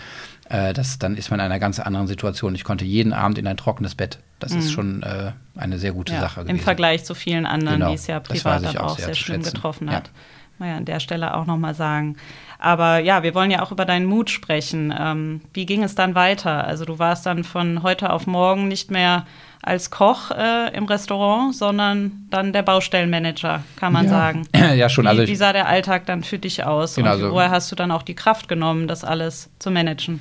äh, 0.48 0.72
das, 0.74 1.00
dann 1.00 1.16
ist 1.16 1.32
man 1.32 1.40
in 1.40 1.46
einer 1.46 1.58
ganz 1.58 1.80
anderen 1.80 2.06
Situation. 2.06 2.54
Ich 2.54 2.62
konnte 2.62 2.84
jeden 2.84 3.12
Abend 3.12 3.36
in 3.36 3.48
ein 3.48 3.56
trockenes 3.56 3.96
Bett. 3.96 4.20
Das 4.38 4.52
mhm. 4.52 4.58
ist 4.60 4.70
schon 4.70 5.02
äh, 5.02 5.32
eine 5.56 5.80
sehr 5.80 5.90
gute 5.90 6.12
ja, 6.12 6.20
Sache 6.20 6.42
gewesen. 6.42 6.56
Im 6.56 6.62
Vergleich 6.62 7.04
zu 7.04 7.16
vielen 7.16 7.46
anderen, 7.46 7.80
genau, 7.80 7.88
die 7.88 7.96
es 7.96 8.06
ja 8.06 8.20
privat 8.20 8.76
auch 8.76 8.96
sehr, 8.96 9.06
sehr 9.06 9.14
schlimm 9.16 9.42
getroffen 9.42 9.90
hat. 9.90 10.06
Ja. 10.06 10.12
Mal 10.58 10.68
ja 10.68 10.76
an 10.76 10.84
der 10.84 11.00
Stelle 11.00 11.34
auch 11.34 11.46
nochmal 11.46 11.74
sagen. 11.74 12.16
Aber 12.58 12.98
ja, 12.98 13.22
wir 13.22 13.34
wollen 13.34 13.50
ja 13.50 13.62
auch 13.62 13.72
über 13.72 13.84
deinen 13.84 14.06
Mut 14.06 14.30
sprechen. 14.30 14.94
Ähm, 14.98 15.40
wie 15.52 15.66
ging 15.66 15.82
es 15.82 15.94
dann 15.94 16.14
weiter? 16.14 16.66
Also 16.66 16.84
du 16.84 16.98
warst 16.98 17.26
dann 17.26 17.44
von 17.44 17.82
heute 17.82 18.10
auf 18.10 18.26
morgen 18.26 18.68
nicht 18.68 18.90
mehr 18.90 19.26
als 19.62 19.90
Koch 19.90 20.30
äh, 20.30 20.74
im 20.74 20.84
Restaurant, 20.84 21.54
sondern 21.54 22.26
dann 22.30 22.52
der 22.52 22.62
Baustellenmanager, 22.62 23.62
kann 23.76 23.92
man 23.92 24.04
ja. 24.04 24.10
sagen. 24.10 24.46
ja, 24.54 24.88
schon. 24.88 25.04
Wie, 25.04 25.08
also 25.08 25.26
wie 25.26 25.36
sah 25.36 25.52
der 25.52 25.66
Alltag 25.66 26.06
dann 26.06 26.22
für 26.22 26.38
dich 26.38 26.64
aus? 26.64 26.94
Genau, 26.94 27.08
und 27.08 27.12
also, 27.12 27.32
woher 27.32 27.50
hast 27.50 27.72
du 27.72 27.76
dann 27.76 27.90
auch 27.90 28.02
die 28.02 28.14
Kraft 28.14 28.48
genommen, 28.48 28.88
das 28.88 29.04
alles 29.04 29.50
zu 29.58 29.70
managen? 29.70 30.20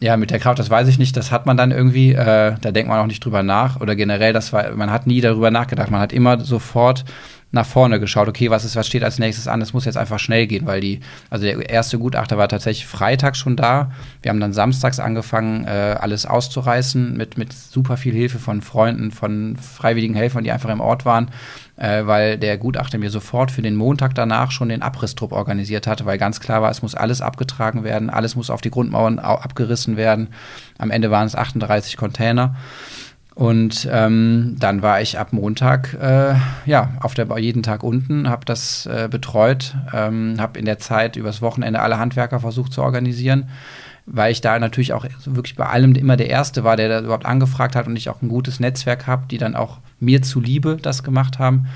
Ja, 0.00 0.16
mit 0.16 0.32
der 0.32 0.40
Kraft, 0.40 0.58
das 0.58 0.68
weiß 0.68 0.88
ich 0.88 0.98
nicht. 0.98 1.16
Das 1.16 1.30
hat 1.30 1.46
man 1.46 1.56
dann 1.56 1.70
irgendwie. 1.70 2.12
Äh, 2.12 2.56
da 2.60 2.72
denkt 2.72 2.88
man 2.88 2.98
auch 2.98 3.06
nicht 3.06 3.24
drüber 3.24 3.44
nach. 3.44 3.80
Oder 3.80 3.94
generell, 3.94 4.32
das 4.32 4.52
war, 4.52 4.72
man 4.72 4.90
hat 4.90 5.06
nie 5.06 5.20
darüber 5.20 5.52
nachgedacht. 5.52 5.90
Man 5.90 6.00
hat 6.00 6.12
immer 6.12 6.40
sofort 6.40 7.04
nach 7.56 7.66
vorne 7.66 7.98
geschaut, 7.98 8.28
okay, 8.28 8.50
was 8.50 8.64
ist, 8.64 8.76
was 8.76 8.86
steht 8.86 9.02
als 9.02 9.18
nächstes 9.18 9.48
an? 9.48 9.60
Es 9.60 9.72
muss 9.72 9.84
jetzt 9.84 9.96
einfach 9.96 10.20
schnell 10.20 10.46
gehen, 10.46 10.66
weil 10.66 10.80
die, 10.80 11.00
also 11.28 11.44
der 11.44 11.68
erste 11.68 11.98
Gutachter 11.98 12.38
war 12.38 12.48
tatsächlich 12.48 12.86
Freitag 12.86 13.36
schon 13.36 13.56
da. 13.56 13.90
Wir 14.22 14.30
haben 14.30 14.38
dann 14.38 14.52
samstags 14.52 15.00
angefangen, 15.00 15.64
äh, 15.64 15.96
alles 15.98 16.26
auszureißen 16.26 17.16
mit, 17.16 17.36
mit 17.36 17.52
super 17.52 17.96
viel 17.96 18.14
Hilfe 18.14 18.38
von 18.38 18.62
Freunden, 18.62 19.10
von 19.10 19.56
freiwilligen 19.56 20.14
Helfern, 20.14 20.44
die 20.44 20.52
einfach 20.52 20.70
im 20.70 20.80
Ort 20.80 21.04
waren, 21.04 21.30
äh, 21.76 22.06
weil 22.06 22.38
der 22.38 22.58
Gutachter 22.58 22.98
mir 22.98 23.10
sofort 23.10 23.50
für 23.50 23.62
den 23.62 23.74
Montag 23.74 24.14
danach 24.14 24.52
schon 24.52 24.68
den 24.68 24.82
Abrisstrupp 24.82 25.32
organisiert 25.32 25.86
hatte, 25.86 26.06
weil 26.06 26.18
ganz 26.18 26.38
klar 26.40 26.62
war, 26.62 26.70
es 26.70 26.82
muss 26.82 26.94
alles 26.94 27.20
abgetragen 27.20 27.82
werden, 27.82 28.10
alles 28.10 28.36
muss 28.36 28.50
auf 28.50 28.60
die 28.60 28.70
Grundmauern 28.70 29.18
abgerissen 29.18 29.96
werden. 29.96 30.28
Am 30.78 30.90
Ende 30.90 31.10
waren 31.10 31.26
es 31.26 31.34
38 31.34 31.96
Container. 31.96 32.54
Und 33.36 33.86
ähm, 33.92 34.56
dann 34.58 34.80
war 34.80 35.02
ich 35.02 35.18
ab 35.18 35.34
Montag 35.34 35.92
äh, 36.00 36.36
ja 36.64 36.94
auf 37.00 37.12
der 37.12 37.26
jeden 37.38 37.62
Tag 37.62 37.82
unten, 37.82 38.30
habe 38.30 38.46
das 38.46 38.86
äh, 38.86 39.08
betreut, 39.10 39.76
ähm, 39.92 40.36
habe 40.38 40.58
in 40.58 40.64
der 40.64 40.78
Zeit 40.78 41.16
übers 41.16 41.42
Wochenende 41.42 41.80
alle 41.80 41.98
Handwerker 41.98 42.40
versucht 42.40 42.72
zu 42.72 42.80
organisieren, 42.80 43.50
weil 44.06 44.32
ich 44.32 44.40
da 44.40 44.58
natürlich 44.58 44.94
auch 44.94 45.04
wirklich 45.26 45.54
bei 45.54 45.66
allem 45.66 45.94
immer 45.96 46.16
der 46.16 46.30
Erste 46.30 46.64
war, 46.64 46.76
der 46.76 46.88
da 46.88 47.00
überhaupt 47.00 47.26
angefragt 47.26 47.76
hat 47.76 47.86
und 47.86 47.96
ich 47.96 48.08
auch 48.08 48.22
ein 48.22 48.30
gutes 48.30 48.58
Netzwerk 48.58 49.06
habe, 49.06 49.24
die 49.30 49.36
dann 49.36 49.54
auch 49.54 49.80
mir 50.00 50.22
zuliebe 50.22 50.78
das 50.80 51.02
gemacht 51.02 51.38
haben. 51.38 51.66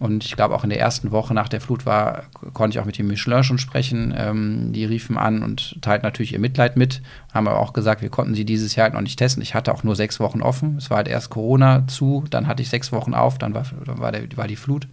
Und 0.00 0.24
ich 0.24 0.34
glaube, 0.34 0.54
auch 0.56 0.64
in 0.64 0.70
der 0.70 0.80
ersten 0.80 1.12
Woche 1.12 1.34
nach 1.34 1.48
der 1.48 1.60
Flut 1.60 1.86
war, 1.86 2.24
konnte 2.52 2.76
ich 2.76 2.80
auch 2.80 2.86
mit 2.86 2.98
dem 2.98 3.06
Michelin 3.06 3.44
schon 3.44 3.58
sprechen. 3.58 4.12
Ähm, 4.16 4.72
die 4.72 4.84
riefen 4.84 5.16
an 5.16 5.44
und 5.44 5.80
teilten 5.82 6.04
natürlich 6.04 6.32
ihr 6.32 6.40
Mitleid 6.40 6.76
mit. 6.76 7.00
Haben 7.32 7.46
aber 7.46 7.60
auch 7.60 7.72
gesagt, 7.72 8.02
wir 8.02 8.08
konnten 8.08 8.34
sie 8.34 8.44
dieses 8.44 8.74
Jahr 8.74 8.84
halt 8.84 8.94
noch 8.94 9.00
nicht 9.02 9.18
testen. 9.18 9.42
Ich 9.42 9.54
hatte 9.54 9.72
auch 9.72 9.84
nur 9.84 9.94
sechs 9.94 10.18
Wochen 10.18 10.42
offen. 10.42 10.76
Es 10.78 10.90
war 10.90 10.96
halt 10.96 11.08
erst 11.08 11.30
Corona 11.30 11.86
zu, 11.86 12.24
dann 12.28 12.48
hatte 12.48 12.62
ich 12.62 12.70
sechs 12.70 12.90
Wochen 12.90 13.14
auf, 13.14 13.38
dann 13.38 13.54
war, 13.54 13.64
dann 13.84 13.98
war, 13.98 14.10
der, 14.10 14.24
war 14.36 14.48
die 14.48 14.56
Flut. 14.56 14.88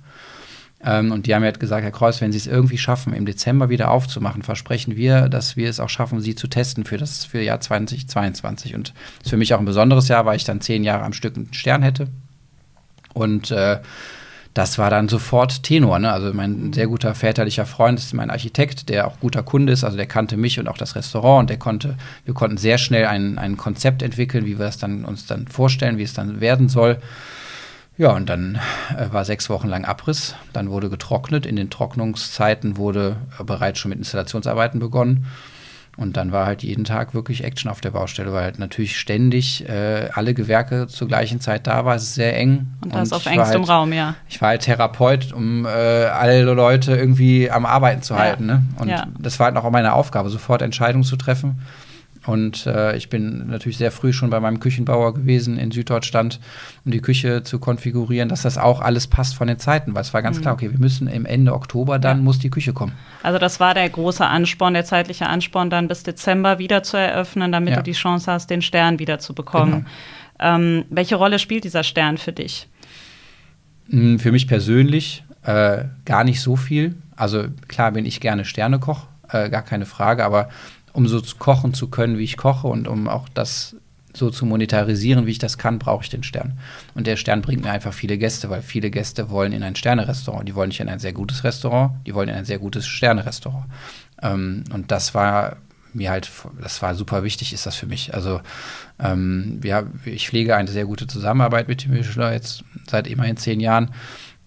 Ähm, 0.84 1.12
und 1.12 1.26
die 1.26 1.34
haben 1.34 1.42
mir 1.42 1.48
halt 1.48 1.60
gesagt, 1.60 1.84
Herr 1.84 1.92
Kreuz, 1.92 2.22
wenn 2.22 2.32
Sie 2.32 2.38
es 2.38 2.48
irgendwie 2.48 2.78
schaffen, 2.78 3.14
im 3.14 3.26
Dezember 3.26 3.70
wieder 3.70 3.90
aufzumachen, 3.90 4.44
versprechen 4.44 4.96
wir, 4.96 5.30
dass 5.30 5.56
wir 5.56 5.70
es 5.70 5.80
auch 5.80 5.90
schaffen, 5.90 6.22
Sie 6.22 6.36
zu 6.36 6.48
testen 6.48 6.86
für 6.86 6.98
das 6.98 7.26
für 7.26 7.42
Jahr 7.42 7.60
2022. 7.60 8.76
Und 8.76 8.90
das 9.18 9.26
ist 9.26 9.30
für 9.32 9.38
mich 9.38 9.54
auch 9.56 9.60
ein 9.60 9.66
besonderes 9.66 10.08
Jahr, 10.08 10.26
weil 10.26 10.38
ich 10.38 10.44
dann 10.44 10.62
zehn 10.62 10.84
Jahre 10.84 11.04
am 11.04 11.14
Stück 11.14 11.36
einen 11.38 11.54
Stern 11.54 11.82
hätte. 11.82 12.08
Und 13.14 13.52
äh, 13.52 13.80
das 14.54 14.78
war 14.78 14.90
dann 14.90 15.08
sofort 15.08 15.64
Tenor. 15.64 16.00
Ne? 16.00 16.12
Also 16.12 16.34
mein 16.34 16.74
sehr 16.74 16.88
guter 16.88 17.16
väterlicher 17.16 17.66
Freund 17.66 18.00
ist 18.00 18.14
mein 18.14 18.30
Architekt, 18.30 18.90
der 18.90 19.08
auch 19.08 19.20
guter 19.20 19.44
Kunde 19.44 19.72
ist. 19.72 19.84
Also 19.84 19.96
der 19.96 20.08
kannte 20.08 20.36
mich 20.36 20.60
und 20.60 20.68
auch 20.68 20.78
das 20.78 20.96
Restaurant 20.96 21.42
und 21.42 21.50
der 21.50 21.58
konnte, 21.58 21.96
wir 22.26 22.34
konnten 22.34 22.58
sehr 22.58 22.78
schnell 22.78 23.06
ein, 23.06 23.38
ein 23.38 23.56
Konzept 23.56 24.02
entwickeln, 24.02 24.46
wie 24.46 24.58
wir 24.58 24.66
das 24.66 24.78
dann 24.78 25.06
uns 25.06 25.26
dann 25.26 25.48
vorstellen, 25.48 25.98
wie 25.98 26.04
es 26.04 26.14
dann 26.14 26.42
werden 26.42 26.68
soll. 26.68 26.98
Ja, 27.98 28.12
und 28.12 28.30
dann 28.30 28.60
äh, 28.98 29.14
war 29.14 29.26
sechs 29.26 29.50
Wochen 29.50 29.68
lang 29.68 29.86
Abriss. 29.86 30.36
Dann 30.54 30.70
wurde 30.70 30.90
getrocknet. 30.90 31.46
In 31.46 31.56
den 31.56 31.70
Trocknungszeiten 31.70 32.78
wurde 32.78 33.18
äh, 33.40 33.44
bereits 33.44 33.80
schon 33.80 33.90
mit 33.90 34.00
Installationsarbeiten 34.00 34.80
begonnen. 34.80 35.28
Und 35.98 36.16
dann 36.16 36.32
war 36.32 36.46
halt 36.46 36.64
jeden 36.64 36.86
Tag 36.86 37.14
wirklich 37.14 37.44
Action 37.44 37.70
auf 37.70 37.82
der 37.82 37.92
Baustelle, 37.92 38.32
weil 38.32 38.44
halt 38.44 38.60
natürlich 38.60 38.98
ständig 38.98 39.68
äh, 39.68 40.10
alle 40.14 40.34
Gewerke 40.34 40.88
zur 40.88 41.08
gleichen 41.08 41.42
Zeit 41.42 41.68
da 41.68 41.84
war. 41.84 41.96
Es 41.96 42.04
ist 42.04 42.16
sehr 42.16 42.36
eng. 42.38 42.68
Und 42.82 42.96
das 42.96 43.12
auf 43.12 43.26
engstem 43.26 43.62
halt, 43.62 43.70
Raum, 43.70 43.92
ja. 43.92 44.16
Ich 44.30 44.42
war 44.42 44.50
halt 44.50 44.62
Therapeut, 44.62 45.34
um 45.34 45.66
äh, 45.66 45.70
alle 45.70 46.44
Leute 46.44 46.96
irgendwie 46.96 47.52
am 47.52 47.66
Arbeiten 47.66 48.02
zu 48.02 48.14
ja. 48.14 48.22
halten. 48.22 48.46
Ne? 48.46 48.64
Und 48.80 48.88
ja. 48.88 49.06
das 49.20 49.38
war 49.40 49.48
halt 49.48 49.58
auch 49.58 49.70
meine 49.70 49.94
Aufgabe, 49.94 50.30
sofort 50.30 50.62
Entscheidungen 50.62 51.04
zu 51.04 51.18
treffen. 51.18 51.62
Und 52.26 52.68
äh, 52.68 52.96
ich 52.96 53.10
bin 53.10 53.48
natürlich 53.48 53.78
sehr 53.78 53.92
früh 53.92 54.14
schon 54.14 54.30
bei 54.30 54.40
meinem 54.40 54.60
Küchenbauer 54.60 55.16
gewesen 55.16 55.58
in 55.58 55.72
Süddeutschland, 55.72 56.40
um 56.86 56.92
die 56.92 57.02
Küche 57.02 57.42
zu 57.42 57.58
konfigurieren, 57.58 58.30
dass 58.30 58.44
das 58.44 58.60
auch 58.60 58.80
alles 58.80 59.08
passt 59.08 59.36
von 59.36 59.48
den 59.48 59.58
Zeiten, 59.58 59.96
weil 59.96 60.02
es 60.02 60.14
war 60.14 60.22
ganz 60.22 60.38
mhm. 60.38 60.42
klar, 60.42 60.54
okay, 60.54 60.72
wir 60.72 60.80
müssen 60.80 61.08
im 61.08 61.26
Ende 61.26 61.54
Oktober, 61.54 61.98
dann 61.98 62.18
ja. 62.18 62.24
muss 62.24 62.38
die 62.38 62.52
Küche 62.52 62.74
kommen. 62.74 62.94
Also 63.24 63.40
das 63.40 63.60
war 63.60 63.74
der 63.74 63.90
große 63.90 64.26
Ansporn, 64.26 64.76
der 64.76 64.86
zeitliche 64.86 65.28
Ansporn, 65.28 65.72
dann 65.72 65.88
bis 65.88 66.04
Dezember 66.04 66.60
wieder 66.60 66.84
zu 66.84 66.98
eröffnen, 66.98 67.52
damit 67.52 67.72
ja. 67.72 67.78
du 67.78 67.84
die 67.84 67.94
Chance 67.94 68.32
hast, 68.32 68.52
den 68.52 68.62
Stern 68.62 69.00
wieder 69.00 69.18
zu 69.18 69.34
bekommen. 69.34 69.86
Genau. 70.38 70.56
Ähm, 70.56 70.86
welche 70.90 71.16
Rolle 71.16 71.40
spielt 71.40 71.64
dieser 71.64 71.84
Stern 71.84 72.18
für 72.18 72.34
dich? 72.34 72.68
Hm, 73.90 74.20
für 74.20 74.32
mich 74.32 74.48
persönlich 74.48 75.24
äh, 75.44 75.86
gar 76.06 76.24
nicht 76.24 76.42
so 76.42 76.56
viel. 76.56 76.96
Also 77.16 77.46
klar 77.68 77.92
bin 77.92 78.06
ich 78.06 78.20
gerne 78.20 78.46
Sternekoch, 78.46 79.08
äh, 79.30 79.50
gar 79.50 79.64
keine 79.64 79.86
Frage, 79.86 80.24
aber 80.24 80.50
um 80.94 81.08
so 81.08 81.22
kochen 81.40 81.74
zu 81.74 81.88
können, 81.88 82.18
wie 82.18 82.24
ich 82.24 82.38
koche 82.38 82.68
und 82.68 82.88
um 82.88 83.08
auch 83.08 83.30
das 83.30 83.76
so 84.14 84.30
zu 84.30 84.46
monetarisieren, 84.46 85.26
wie 85.26 85.32
ich 85.32 85.40
das 85.40 85.58
kann, 85.58 85.80
brauche 85.80 86.04
ich 86.04 86.10
den 86.10 86.24
Stern. 86.24 86.60
Und 86.96 87.08
der 87.08 87.16
Stern 87.16 87.42
bringt 87.42 87.64
mir 87.64 87.72
einfach 87.72 87.94
viele 87.94 88.18
Gäste, 88.18 88.50
weil 88.50 88.62
viele 88.62 88.92
Gäste 88.92 89.30
wollen 89.30 89.54
in 89.54 89.64
ein 89.64 89.76
Sternerestaurant. 89.76 90.48
Die 90.48 90.56
wollen 90.56 90.70
nicht 90.70 90.82
in 90.82 90.90
ein 90.90 91.00
sehr 91.00 91.14
gutes 91.14 91.44
Restaurant, 91.44 91.94
die 92.06 92.14
wollen 92.14 92.30
in 92.30 92.36
ein 92.36 92.46
sehr 92.46 92.60
gutes 92.60 92.88
Sternerestaurant. 92.88 93.66
Ähm, 94.22 94.64
und 94.74 94.92
das 94.92 95.14
war 95.14 95.58
mir 95.94 96.10
halt, 96.10 96.30
das 96.62 96.82
war 96.82 96.96
super 96.96 97.24
wichtig, 97.24 97.54
ist 97.54 97.66
das 97.66 97.76
für 97.76 97.86
mich. 97.86 98.14
Also 98.14 98.42
ähm, 99.00 99.60
ja, 99.64 99.84
ich 100.06 100.30
pflege 100.30 100.56
eine 100.56 100.70
sehr 100.70 100.86
gute 100.86 101.08
Zusammenarbeit 101.08 101.68
mit 101.68 101.84
dem 101.84 101.92
Michelin 101.92 102.34
jetzt 102.34 102.64
seit 102.90 103.08
immerhin 103.08 103.38
zehn 103.38 103.60
Jahren. 103.60 103.92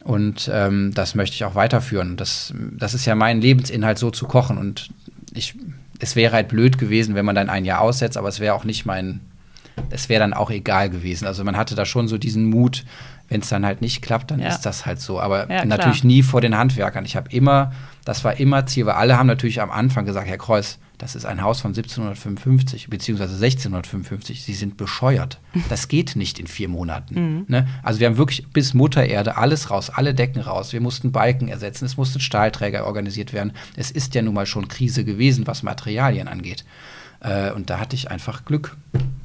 Und 0.02 0.50
ähm, 0.52 0.92
das 0.94 1.14
möchte 1.14 1.34
ich 1.34 1.44
auch 1.44 1.54
weiterführen. 1.54 2.16
Das, 2.16 2.52
das 2.72 2.92
ist 2.92 3.06
ja 3.06 3.14
mein 3.14 3.40
Lebensinhalt, 3.40 3.98
so 3.98 4.10
zu 4.10 4.26
kochen. 4.26 4.58
Und 4.58 4.90
ich 5.32 5.54
es 5.98 6.16
wäre 6.16 6.32
halt 6.32 6.48
blöd 6.48 6.78
gewesen, 6.78 7.14
wenn 7.14 7.24
man 7.24 7.34
dann 7.34 7.48
ein 7.48 7.64
Jahr 7.64 7.80
aussetzt, 7.80 8.16
aber 8.16 8.28
es 8.28 8.40
wäre 8.40 8.54
auch 8.54 8.64
nicht 8.64 8.84
mein, 8.84 9.20
es 9.90 10.08
wäre 10.08 10.20
dann 10.20 10.34
auch 10.34 10.50
egal 10.50 10.90
gewesen. 10.90 11.26
Also 11.26 11.44
man 11.44 11.56
hatte 11.56 11.74
da 11.74 11.84
schon 11.84 12.08
so 12.08 12.18
diesen 12.18 12.46
Mut, 12.46 12.84
wenn 13.28 13.40
es 13.40 13.48
dann 13.48 13.64
halt 13.64 13.80
nicht 13.80 14.02
klappt, 14.02 14.30
dann 14.30 14.40
ja. 14.40 14.48
ist 14.48 14.62
das 14.62 14.86
halt 14.86 15.00
so. 15.00 15.20
Aber 15.20 15.50
ja, 15.50 15.64
natürlich 15.64 16.04
nie 16.04 16.22
vor 16.22 16.40
den 16.40 16.56
Handwerkern. 16.56 17.04
Ich 17.04 17.16
habe 17.16 17.30
immer, 17.30 17.72
das 18.04 18.24
war 18.24 18.38
immer 18.38 18.66
Ziel, 18.66 18.86
weil 18.86 18.94
alle 18.94 19.18
haben 19.18 19.26
natürlich 19.26 19.60
am 19.60 19.70
Anfang 19.70 20.04
gesagt, 20.04 20.28
Herr 20.28 20.38
Kreuz, 20.38 20.78
das 20.98 21.16
ist 21.16 21.24
ein 21.26 21.42
Haus 21.42 21.60
von 21.60 21.70
1755 21.70 22.88
beziehungsweise 22.88 23.34
1655. 23.34 24.42
Sie 24.42 24.54
sind 24.54 24.76
bescheuert. 24.76 25.40
Das 25.68 25.88
geht 25.88 26.14
nicht 26.14 26.38
in 26.38 26.46
vier 26.46 26.68
Monaten. 26.68 27.14
Mhm. 27.14 27.44
Ne? 27.48 27.66
Also 27.82 28.00
wir 28.00 28.06
haben 28.06 28.16
wirklich 28.16 28.46
bis 28.48 28.74
Muttererde 28.74 29.36
alles 29.36 29.70
raus, 29.70 29.90
alle 29.90 30.14
Decken 30.14 30.40
raus. 30.40 30.72
Wir 30.72 30.80
mussten 30.80 31.10
Balken 31.10 31.48
ersetzen, 31.48 31.84
es 31.84 31.96
mussten 31.96 32.20
Stahlträger 32.20 32.86
organisiert 32.86 33.32
werden. 33.32 33.52
Es 33.76 33.90
ist 33.90 34.14
ja 34.14 34.22
nun 34.22 34.34
mal 34.34 34.46
schon 34.46 34.68
Krise 34.68 35.04
gewesen, 35.04 35.46
was 35.46 35.62
Materialien 35.62 36.28
angeht. 36.28 36.64
Äh, 37.20 37.50
und 37.52 37.70
da 37.70 37.80
hatte 37.80 37.96
ich 37.96 38.10
einfach 38.10 38.44
Glück 38.44 38.76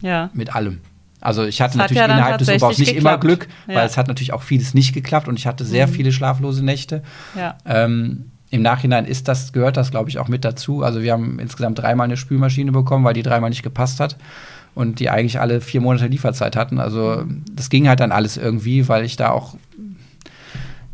ja. 0.01 0.29
mit 0.33 0.55
allem. 0.55 0.79
Also 1.21 1.43
ich 1.43 1.61
hatte 1.61 1.77
natürlich 1.77 1.97
ja 1.97 2.05
innerhalb 2.05 2.37
des 2.37 2.49
Umbaus 2.49 2.77
nicht 2.77 2.93
geklappt. 2.93 3.23
immer 3.23 3.35
Glück, 3.35 3.47
ja. 3.67 3.75
weil 3.75 3.85
es 3.85 3.97
hat 3.97 4.07
natürlich 4.07 4.33
auch 4.33 4.43
vieles 4.43 4.73
nicht 4.73 4.93
geklappt 4.93 5.27
und 5.27 5.37
ich 5.37 5.47
hatte 5.47 5.65
sehr 5.65 5.87
mhm. 5.87 5.91
viele 5.91 6.11
schlaflose 6.11 6.63
Nächte. 6.63 7.03
Ja. 7.35 7.57
Ähm, 7.65 8.31
im 8.51 8.61
Nachhinein 8.61 9.05
ist 9.05 9.27
das, 9.27 9.53
gehört 9.53 9.77
das, 9.77 9.91
glaube 9.91 10.09
ich, 10.09 10.17
auch 10.17 10.27
mit 10.27 10.43
dazu. 10.43 10.83
Also 10.83 11.01
wir 11.01 11.13
haben 11.13 11.39
insgesamt 11.39 11.79
dreimal 11.79 12.05
eine 12.05 12.17
Spülmaschine 12.17 12.71
bekommen, 12.71 13.05
weil 13.05 13.13
die 13.13 13.23
dreimal 13.23 13.49
nicht 13.49 13.63
gepasst 13.63 13.99
hat 13.99 14.17
und 14.75 14.99
die 14.99 15.09
eigentlich 15.09 15.39
alle 15.39 15.61
vier 15.61 15.81
Monate 15.81 16.07
Lieferzeit 16.07 16.55
hatten. 16.55 16.79
Also 16.79 17.23
das 17.51 17.69
ging 17.69 17.87
halt 17.87 17.99
dann 17.99 18.11
alles 18.11 18.37
irgendwie, 18.37 18.87
weil 18.87 19.05
ich 19.05 19.17
da 19.17 19.31
auch 19.31 19.55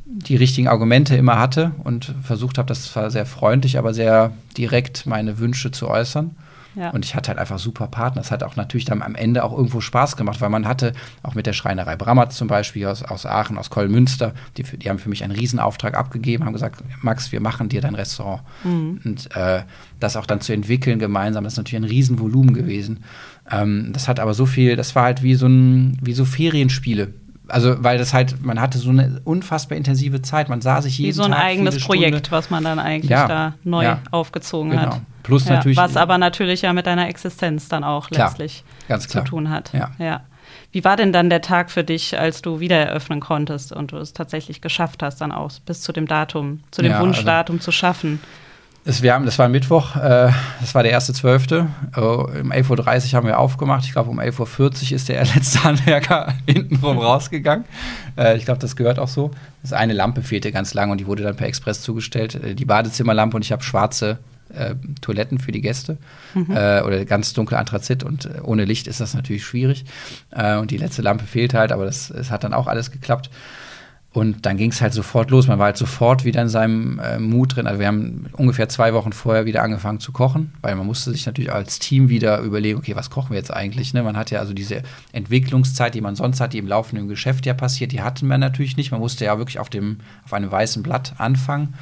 die 0.05 0.35
richtigen 0.35 0.67
Argumente 0.67 1.15
immer 1.15 1.39
hatte 1.39 1.71
und 1.83 2.13
versucht 2.23 2.57
habe, 2.57 2.67
das 2.67 2.93
war 2.95 3.11
sehr 3.11 3.25
freundlich, 3.25 3.77
aber 3.77 3.93
sehr 3.93 4.31
direkt 4.57 5.05
meine 5.05 5.39
Wünsche 5.39 5.71
zu 5.71 5.87
äußern. 5.87 6.35
Ja. 6.75 6.89
Und 6.89 7.05
ich 7.05 7.15
hatte 7.15 7.29
halt 7.29 7.39
einfach 7.39 7.59
super 7.59 7.87
Partner. 7.87 8.21
Es 8.21 8.31
hat 8.31 8.43
auch 8.43 8.55
natürlich 8.55 8.85
dann 8.85 9.01
am 9.01 9.15
Ende 9.15 9.43
auch 9.43 9.55
irgendwo 9.55 9.81
Spaß 9.81 10.17
gemacht, 10.17 10.41
weil 10.41 10.49
man 10.49 10.67
hatte 10.67 10.93
auch 11.23 11.35
mit 11.35 11.45
der 11.45 11.53
Schreinerei 11.53 11.95
Brammertz 11.95 12.35
zum 12.35 12.47
Beispiel 12.47 12.85
aus, 12.87 13.03
aus 13.03 13.25
Aachen, 13.25 13.57
aus 13.57 13.69
Kollmünster, 13.69 14.33
die, 14.57 14.63
die 14.63 14.89
haben 14.89 14.99
für 14.99 15.09
mich 15.09 15.23
einen 15.23 15.33
Riesenauftrag 15.33 15.95
abgegeben, 15.95 16.45
haben 16.45 16.53
gesagt, 16.53 16.83
Max, 17.01 17.31
wir 17.31 17.39
machen 17.39 17.69
dir 17.69 17.81
dein 17.81 17.95
Restaurant. 17.95 18.41
Mhm. 18.63 18.99
Und 19.03 19.35
äh, 19.35 19.63
das 19.99 20.17
auch 20.17 20.25
dann 20.25 20.41
zu 20.41 20.53
entwickeln 20.53 20.99
gemeinsam, 20.99 21.43
das 21.43 21.53
ist 21.53 21.57
natürlich 21.57 21.83
ein 21.83 21.89
Riesenvolumen 21.89 22.53
gewesen. 22.53 23.03
Ähm, 23.49 23.91
das 23.93 24.07
hat 24.07 24.19
aber 24.19 24.33
so 24.33 24.45
viel, 24.45 24.75
das 24.75 24.95
war 24.95 25.03
halt 25.03 25.23
wie 25.23 25.35
so 25.35 25.47
ein, 25.47 25.97
wie 26.01 26.13
so 26.13 26.25
Ferienspiele 26.25 27.13
also 27.47 27.83
weil 27.83 27.97
das 27.97 28.13
halt, 28.13 28.43
man 28.43 28.59
hatte 28.59 28.77
so 28.77 28.89
eine 28.89 29.21
unfassbar 29.23 29.77
intensive 29.77 30.21
Zeit. 30.21 30.49
Man 30.49 30.61
sah 30.61 30.81
sich 30.81 30.97
jeden 30.97 31.11
Tag. 31.11 31.13
Wie 31.13 31.15
so 31.15 31.23
ein 31.23 31.31
Tag, 31.31 31.43
eigenes 31.43 31.83
Projekt, 31.83 32.31
was 32.31 32.49
man 32.49 32.63
dann 32.63 32.79
eigentlich 32.79 33.11
ja, 33.11 33.27
da 33.27 33.53
neu 33.63 33.83
ja, 33.83 34.01
aufgezogen 34.11 34.71
genau. 34.71 34.83
hat. 34.83 35.01
Plus 35.23 35.45
ja, 35.45 35.55
natürlich. 35.55 35.77
Was 35.77 35.97
aber 35.97 36.17
natürlich 36.17 36.61
ja 36.61 36.73
mit 36.73 36.85
deiner 36.87 37.07
Existenz 37.07 37.67
dann 37.67 37.83
auch 37.83 38.09
klar, 38.09 38.29
letztlich 38.37 38.63
zu 39.07 39.23
tun 39.23 39.49
hat. 39.49 39.73
Ja. 39.73 39.91
ja. 39.97 40.21
Wie 40.71 40.83
war 40.83 40.97
denn 40.97 41.13
dann 41.13 41.29
der 41.29 41.41
Tag 41.41 41.71
für 41.71 41.83
dich, 41.83 42.19
als 42.19 42.41
du 42.41 42.59
wieder 42.59 42.77
eröffnen 42.77 43.21
konntest 43.21 43.71
und 43.71 43.91
du 43.91 43.97
es 43.97 44.13
tatsächlich 44.13 44.61
geschafft 44.61 45.01
hast, 45.03 45.21
dann 45.21 45.31
auch 45.31 45.51
bis 45.65 45.81
zu 45.81 45.93
dem 45.93 46.07
Datum, 46.07 46.61
zu 46.71 46.81
dem 46.81 46.99
Wunschdatum 46.99 47.55
also, 47.55 47.65
zu 47.65 47.71
schaffen? 47.71 48.19
Es, 48.87 49.01
wir 49.01 49.15
haben, 49.15 49.25
das 49.25 49.39
war 49.39 49.49
Mittwoch, 49.49 49.95
äh, 49.95 50.29
das 50.61 50.75
war 50.75 50.83
der 50.83 50.91
erste 50.91 51.11
Zwölfte. 51.11 51.67
Uh, 51.97 52.27
um 52.41 52.51
11.30 52.51 53.07
Uhr 53.07 53.13
haben 53.13 53.27
wir 53.27 53.39
aufgemacht. 53.39 53.83
Ich 53.85 53.93
glaube, 53.93 54.11
um 54.11 54.19
11.40 54.19 54.61
Uhr 54.61 54.95
ist 54.95 55.09
der 55.09 55.25
letzte 55.35 55.63
Handwerker 55.63 56.35
hintenrum 56.47 56.99
rausgegangen. 56.99 57.65
Äh, 58.15 58.37
ich 58.37 58.45
glaube, 58.45 58.59
das 58.59 58.75
gehört 58.75 58.99
auch 58.99 59.07
so. 59.07 59.31
Das 59.63 59.73
eine 59.73 59.93
Lampe 59.93 60.21
fehlte 60.21 60.51
ganz 60.51 60.75
lang 60.75 60.91
und 60.91 60.99
die 60.99 61.07
wurde 61.07 61.23
dann 61.23 61.35
per 61.35 61.47
Express 61.47 61.81
zugestellt. 61.81 62.35
Äh, 62.35 62.53
die 62.53 62.65
Badezimmerlampe 62.65 63.35
und 63.35 63.43
ich 63.43 63.51
habe 63.51 63.63
schwarze 63.63 64.19
äh, 64.53 64.75
Toiletten 65.01 65.39
für 65.39 65.51
die 65.51 65.61
Gäste 65.61 65.97
mhm. 66.35 66.55
äh, 66.55 66.81
oder 66.81 67.03
ganz 67.05 67.33
dunkel 67.33 67.57
Anthrazit 67.57 68.03
und 68.03 68.25
äh, 68.25 68.41
ohne 68.43 68.65
Licht 68.65 68.85
ist 68.85 69.01
das 69.01 69.15
natürlich 69.15 69.45
schwierig. 69.45 69.85
Äh, 70.29 70.57
und 70.57 70.69
die 70.69 70.77
letzte 70.77 71.01
Lampe 71.01 71.25
fehlt 71.25 71.55
halt, 71.55 71.71
aber 71.71 71.85
das, 71.85 72.11
es 72.11 72.29
hat 72.29 72.43
dann 72.43 72.53
auch 72.53 72.67
alles 72.67 72.91
geklappt. 72.91 73.31
Und 74.15 74.45
dann 74.45 74.55
ging 74.55 74.71
es 74.71 74.79
halt 74.79 74.93
sofort 74.93 75.29
los. 75.29 75.47
Man 75.47 75.59
war 75.59 75.65
halt 75.65 75.77
sofort 75.77 76.23
wieder 76.23 76.41
in 76.41 76.47
seinem 76.47 76.99
äh, 76.99 77.19
Mut 77.19 77.57
drin. 77.57 77.67
Also 77.67 77.81
wir 77.81 77.87
haben 77.87 78.27
ungefähr 78.37 78.69
zwei 78.69 78.93
Wochen 78.93 79.11
vorher 79.11 79.45
wieder 79.45 79.61
angefangen 79.61 79.99
zu 79.99 80.13
kochen, 80.13 80.53
weil 80.61 80.73
man 80.75 80.85
musste 80.85 81.11
sich 81.11 81.25
natürlich 81.25 81.51
als 81.51 81.79
Team 81.79 82.07
wieder 82.07 82.39
überlegen, 82.39 82.79
okay, 82.79 82.95
was 82.95 83.09
kochen 83.09 83.31
wir 83.31 83.37
jetzt 83.37 83.53
eigentlich? 83.53 83.93
Ne? 83.93 84.03
Man 84.03 84.15
hat 84.15 84.31
ja 84.31 84.39
also 84.39 84.53
diese 84.53 84.83
Entwicklungszeit, 85.11 85.95
die 85.95 85.99
man 85.99 86.15
sonst 86.15 86.39
hat, 86.39 86.53
die 86.53 86.59
im 86.59 86.67
laufenden 86.67 87.09
Geschäft 87.09 87.45
ja 87.45 87.53
passiert, 87.53 87.91
die 87.91 88.03
hatten 88.03 88.27
wir 88.27 88.37
natürlich 88.37 88.77
nicht. 88.77 88.89
Man 88.91 89.01
musste 89.01 89.25
ja 89.25 89.37
wirklich 89.37 89.59
auf, 89.59 89.69
dem, 89.69 89.97
auf 90.23 90.31
einem 90.31 90.49
weißen 90.49 90.81
Blatt 90.81 91.15
anfangen. 91.17 91.73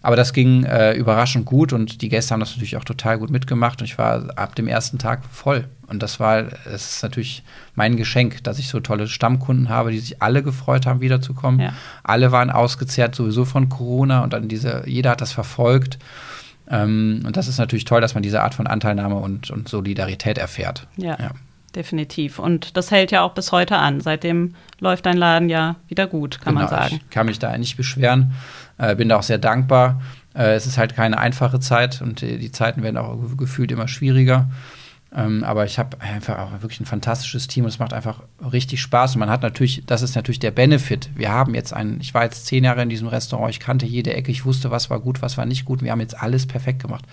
Aber 0.00 0.14
das 0.14 0.32
ging 0.32 0.62
äh, 0.62 0.92
überraschend 0.92 1.44
gut 1.44 1.72
und 1.72 2.02
die 2.02 2.08
Gäste 2.08 2.32
haben 2.32 2.40
das 2.40 2.52
natürlich 2.52 2.76
auch 2.76 2.84
total 2.84 3.18
gut 3.18 3.30
mitgemacht 3.30 3.80
und 3.80 3.86
ich 3.86 3.98
war 3.98 4.30
ab 4.36 4.54
dem 4.54 4.68
ersten 4.68 4.98
Tag 4.98 5.24
voll. 5.28 5.66
Und 5.90 6.02
das 6.02 6.20
war, 6.20 6.44
es 6.66 6.94
ist 6.94 7.02
natürlich 7.02 7.42
mein 7.74 7.96
Geschenk, 7.96 8.42
dass 8.44 8.58
ich 8.58 8.68
so 8.68 8.80
tolle 8.80 9.08
Stammkunden 9.08 9.68
habe, 9.68 9.90
die 9.90 9.98
sich 9.98 10.22
alle 10.22 10.42
gefreut 10.42 10.86
haben, 10.86 11.00
wiederzukommen. 11.00 11.60
Ja. 11.60 11.72
Alle 12.02 12.32
waren 12.32 12.50
ausgezehrt 12.50 13.14
sowieso 13.14 13.44
von 13.44 13.68
Corona 13.68 14.22
und 14.22 14.32
dann 14.32 14.48
diese, 14.48 14.84
jeder 14.86 15.10
hat 15.10 15.20
das 15.20 15.32
verfolgt. 15.32 15.98
Ähm, 16.68 17.22
und 17.26 17.36
das 17.36 17.48
ist 17.48 17.58
natürlich 17.58 17.84
toll, 17.84 18.00
dass 18.00 18.14
man 18.14 18.22
diese 18.22 18.40
Art 18.42 18.54
von 18.54 18.66
Anteilnahme 18.66 19.16
und, 19.16 19.50
und 19.50 19.68
Solidarität 19.68 20.38
erfährt. 20.38 20.86
ja. 20.96 21.18
ja 21.18 21.32
definitiv. 21.74 22.38
Und 22.38 22.76
das 22.76 22.90
hält 22.90 23.10
ja 23.10 23.22
auch 23.22 23.34
bis 23.34 23.52
heute 23.52 23.76
an. 23.76 24.00
Seitdem 24.00 24.54
läuft 24.78 25.06
dein 25.06 25.16
Laden 25.16 25.48
ja 25.48 25.76
wieder 25.88 26.06
gut, 26.06 26.40
kann 26.40 26.54
genau, 26.54 26.66
man 26.66 26.68
sagen. 26.68 27.00
Ich 27.04 27.10
kann 27.10 27.26
mich 27.26 27.38
da 27.38 27.56
nicht 27.56 27.76
beschweren. 27.76 28.32
Äh, 28.78 28.96
bin 28.96 29.08
da 29.08 29.18
auch 29.18 29.22
sehr 29.22 29.38
dankbar. 29.38 30.00
Äh, 30.34 30.54
es 30.54 30.66
ist 30.66 30.78
halt 30.78 30.94
keine 30.94 31.18
einfache 31.18 31.60
Zeit 31.60 32.02
und 32.02 32.20
die, 32.20 32.38
die 32.38 32.52
Zeiten 32.52 32.82
werden 32.82 32.96
auch 32.96 33.16
gefühlt 33.36 33.70
immer 33.72 33.88
schwieriger. 33.88 34.48
Ähm, 35.14 35.42
aber 35.42 35.64
ich 35.64 35.78
habe 35.78 36.00
einfach 36.00 36.38
auch 36.38 36.62
wirklich 36.62 36.78
ein 36.80 36.86
fantastisches 36.86 37.48
Team 37.48 37.64
und 37.64 37.70
es 37.70 37.80
macht 37.80 37.92
einfach 37.92 38.22
richtig 38.52 38.80
Spaß. 38.80 39.16
Und 39.16 39.20
man 39.20 39.30
hat 39.30 39.42
natürlich, 39.42 39.82
das 39.84 40.02
ist 40.02 40.14
natürlich 40.14 40.38
der 40.38 40.52
Benefit. 40.52 41.10
Wir 41.16 41.32
haben 41.32 41.54
jetzt 41.54 41.72
einen, 41.72 42.00
ich 42.00 42.14
war 42.14 42.22
jetzt 42.22 42.46
zehn 42.46 42.62
Jahre 42.62 42.82
in 42.82 42.88
diesem 42.88 43.08
Restaurant, 43.08 43.50
ich 43.50 43.58
kannte 43.58 43.86
jede 43.86 44.14
Ecke, 44.14 44.30
ich 44.30 44.44
wusste, 44.44 44.70
was 44.70 44.88
war 44.88 45.00
gut, 45.00 45.20
was 45.20 45.36
war 45.36 45.46
nicht 45.46 45.64
gut. 45.64 45.82
Wir 45.82 45.90
haben 45.90 46.00
jetzt 46.00 46.20
alles 46.20 46.46
perfekt 46.46 46.82
gemacht. 46.82 47.04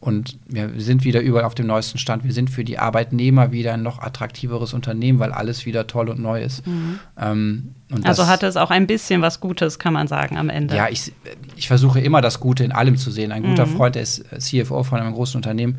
Und 0.00 0.38
wir 0.46 0.70
sind 0.76 1.04
wieder 1.04 1.20
überall 1.20 1.46
auf 1.46 1.54
dem 1.54 1.66
neuesten 1.66 1.96
Stand. 1.96 2.24
Wir 2.24 2.32
sind 2.32 2.50
für 2.50 2.62
die 2.62 2.78
Arbeitnehmer 2.78 3.52
wieder 3.52 3.72
ein 3.72 3.82
noch 3.82 4.00
attraktiveres 4.00 4.74
Unternehmen, 4.74 5.18
weil 5.18 5.32
alles 5.32 5.64
wieder 5.64 5.86
toll 5.86 6.10
und 6.10 6.20
neu 6.20 6.42
ist. 6.42 6.66
Mhm. 6.66 6.98
Ähm, 7.18 7.74
also 8.02 8.26
hatte 8.26 8.46
es 8.46 8.58
auch 8.58 8.70
ein 8.70 8.86
bisschen 8.86 9.22
was 9.22 9.40
Gutes, 9.40 9.78
kann 9.78 9.94
man 9.94 10.06
sagen, 10.06 10.36
am 10.36 10.50
Ende. 10.50 10.76
Ja, 10.76 10.88
ich, 10.90 11.12
ich 11.56 11.68
versuche 11.68 12.00
immer 12.00 12.20
das 12.20 12.38
Gute 12.38 12.64
in 12.64 12.72
allem 12.72 12.98
zu 12.98 13.10
sehen. 13.10 13.32
Ein 13.32 13.44
guter 13.44 13.64
mhm. 13.64 13.76
Freund, 13.76 13.94
der 13.94 14.02
ist 14.02 14.24
CFO 14.38 14.82
von 14.82 15.00
einem 15.00 15.14
großen 15.14 15.38
Unternehmen, 15.38 15.78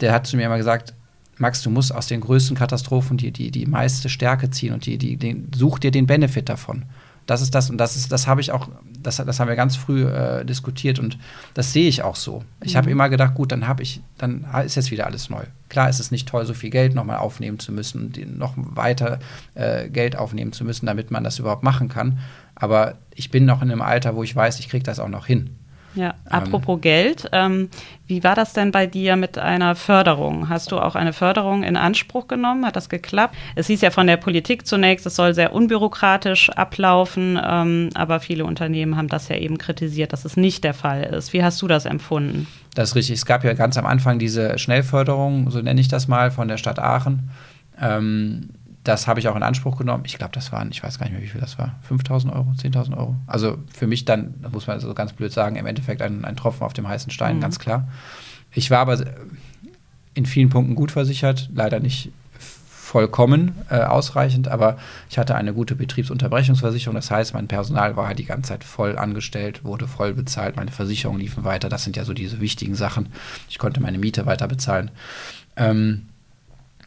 der 0.00 0.12
hat 0.12 0.28
zu 0.28 0.36
mir 0.36 0.46
immer 0.46 0.56
gesagt, 0.56 0.94
Max, 1.38 1.62
du 1.62 1.70
musst 1.70 1.94
aus 1.94 2.06
den 2.06 2.20
größten 2.20 2.56
Katastrophen 2.56 3.16
die, 3.16 3.30
die, 3.30 3.50
die 3.50 3.66
meiste 3.66 4.08
Stärke 4.08 4.50
ziehen 4.50 4.72
und 4.72 4.86
die, 4.86 4.98
die, 4.98 5.16
den, 5.16 5.50
such 5.54 5.78
dir 5.78 5.90
den 5.90 6.06
Benefit 6.06 6.48
davon. 6.48 6.84
Das 7.26 7.40
ist 7.40 7.54
das 7.54 7.70
und 7.70 7.78
das 7.78 7.96
ist, 7.96 8.12
das 8.12 8.26
habe 8.26 8.42
ich 8.42 8.52
auch, 8.52 8.68
das, 9.02 9.16
das 9.16 9.40
haben 9.40 9.48
wir 9.48 9.56
ganz 9.56 9.76
früh 9.76 10.04
äh, 10.04 10.44
diskutiert 10.44 10.98
und 10.98 11.18
das 11.54 11.72
sehe 11.72 11.88
ich 11.88 12.02
auch 12.02 12.16
so. 12.16 12.44
Ich 12.62 12.74
mhm. 12.74 12.78
habe 12.78 12.90
immer 12.90 13.08
gedacht, 13.08 13.34
gut, 13.34 13.50
dann 13.50 13.66
habe 13.66 13.82
ich, 13.82 14.02
dann 14.18 14.46
ist 14.64 14.74
jetzt 14.74 14.90
wieder 14.90 15.06
alles 15.06 15.30
neu. 15.30 15.44
Klar 15.70 15.88
ist 15.88 16.00
es 16.00 16.10
nicht 16.10 16.28
toll, 16.28 16.44
so 16.44 16.52
viel 16.52 16.70
Geld 16.70 16.94
nochmal 16.94 17.16
aufnehmen 17.16 17.58
zu 17.58 17.72
müssen 17.72 18.02
und 18.02 18.38
noch 18.38 18.52
weiter 18.56 19.20
äh, 19.54 19.88
Geld 19.88 20.16
aufnehmen 20.16 20.52
zu 20.52 20.64
müssen, 20.64 20.84
damit 20.84 21.10
man 21.10 21.24
das 21.24 21.38
überhaupt 21.38 21.62
machen 21.62 21.88
kann. 21.88 22.18
Aber 22.54 22.98
ich 23.14 23.30
bin 23.30 23.46
noch 23.46 23.62
in 23.62 23.70
einem 23.70 23.82
Alter, 23.82 24.16
wo 24.16 24.22
ich 24.22 24.36
weiß, 24.36 24.60
ich 24.60 24.68
kriege 24.68 24.84
das 24.84 24.98
auch 24.98 25.08
noch 25.08 25.26
hin. 25.26 25.56
Ja, 25.94 26.08
ähm. 26.08 26.14
apropos 26.30 26.76
ähm, 26.76 26.80
Geld, 26.80 27.28
ähm, 27.32 27.68
wie 28.06 28.22
war 28.22 28.34
das 28.34 28.52
denn 28.52 28.70
bei 28.70 28.86
dir 28.86 29.16
mit 29.16 29.38
einer 29.38 29.74
Förderung? 29.74 30.48
Hast 30.48 30.72
du 30.72 30.78
auch 30.78 30.94
eine 30.94 31.12
Förderung 31.12 31.62
in 31.62 31.76
Anspruch 31.76 32.28
genommen? 32.28 32.66
Hat 32.66 32.76
das 32.76 32.88
geklappt? 32.88 33.34
Es 33.54 33.68
hieß 33.68 33.80
ja 33.80 33.90
von 33.90 34.06
der 34.06 34.16
Politik 34.16 34.66
zunächst, 34.66 35.06
es 35.06 35.16
soll 35.16 35.34
sehr 35.34 35.52
unbürokratisch 35.52 36.50
ablaufen, 36.50 37.40
ähm, 37.42 37.90
aber 37.94 38.20
viele 38.20 38.44
Unternehmen 38.44 38.96
haben 38.96 39.08
das 39.08 39.28
ja 39.28 39.36
eben 39.36 39.58
kritisiert, 39.58 40.12
dass 40.12 40.24
es 40.24 40.36
nicht 40.36 40.64
der 40.64 40.74
Fall 40.74 41.04
ist. 41.04 41.32
Wie 41.32 41.42
hast 41.42 41.62
du 41.62 41.68
das 41.68 41.86
empfunden? 41.86 42.46
Das 42.74 42.90
ist 42.90 42.96
richtig. 42.96 43.16
Es 43.16 43.26
gab 43.26 43.44
ja 43.44 43.54
ganz 43.54 43.76
am 43.76 43.86
Anfang 43.86 44.18
diese 44.18 44.58
Schnellförderung, 44.58 45.50
so 45.50 45.60
nenne 45.60 45.80
ich 45.80 45.88
das 45.88 46.08
mal, 46.08 46.30
von 46.30 46.48
der 46.48 46.56
Stadt 46.56 46.78
Aachen. 46.78 47.30
Ähm, 47.80 48.50
das 48.84 49.06
habe 49.06 49.18
ich 49.18 49.28
auch 49.28 49.36
in 49.36 49.42
Anspruch 49.42 49.78
genommen. 49.78 50.04
Ich 50.06 50.18
glaube, 50.18 50.32
das 50.32 50.52
waren, 50.52 50.70
ich 50.70 50.82
weiß 50.82 50.98
gar 50.98 51.06
nicht 51.06 51.14
mehr, 51.14 51.22
wie 51.22 51.28
viel 51.28 51.40
das 51.40 51.58
war, 51.58 51.76
5000 51.82 52.32
Euro, 52.32 52.50
10.000 52.50 52.96
Euro. 52.96 53.16
Also 53.26 53.56
für 53.72 53.86
mich 53.86 54.04
dann, 54.04 54.34
muss 54.52 54.66
man 54.66 54.78
so 54.78 54.92
ganz 54.92 55.14
blöd 55.14 55.32
sagen, 55.32 55.56
im 55.56 55.66
Endeffekt 55.66 56.02
ein, 56.02 56.24
ein 56.24 56.36
Tropfen 56.36 56.64
auf 56.64 56.74
dem 56.74 56.86
heißen 56.86 57.10
Stein, 57.10 57.36
mhm. 57.36 57.40
ganz 57.40 57.58
klar. 57.58 57.88
Ich 58.52 58.70
war 58.70 58.80
aber 58.80 59.02
in 60.12 60.26
vielen 60.26 60.50
Punkten 60.50 60.74
gut 60.74 60.92
versichert, 60.92 61.50
leider 61.54 61.80
nicht 61.80 62.12
vollkommen 62.38 63.52
äh, 63.70 63.80
ausreichend, 63.80 64.46
aber 64.46 64.76
ich 65.10 65.18
hatte 65.18 65.34
eine 65.34 65.54
gute 65.54 65.74
Betriebsunterbrechungsversicherung. 65.74 66.94
Das 66.94 67.10
heißt, 67.10 67.34
mein 67.34 67.48
Personal 67.48 67.96
war 67.96 68.06
halt 68.06 68.18
die 68.18 68.26
ganze 68.26 68.50
Zeit 68.50 68.62
voll 68.62 68.98
angestellt, 68.98 69.64
wurde 69.64 69.88
voll 69.88 70.12
bezahlt, 70.12 70.56
meine 70.56 70.70
Versicherungen 70.70 71.20
liefen 71.20 71.42
weiter. 71.42 71.68
Das 71.68 71.82
sind 71.82 71.96
ja 71.96 72.04
so 72.04 72.12
diese 72.12 72.40
wichtigen 72.40 72.74
Sachen. 72.74 73.08
Ich 73.48 73.58
konnte 73.58 73.80
meine 73.80 73.98
Miete 73.98 74.26
weiter 74.26 74.46
bezahlen. 74.46 74.90
Ähm, 75.56 76.06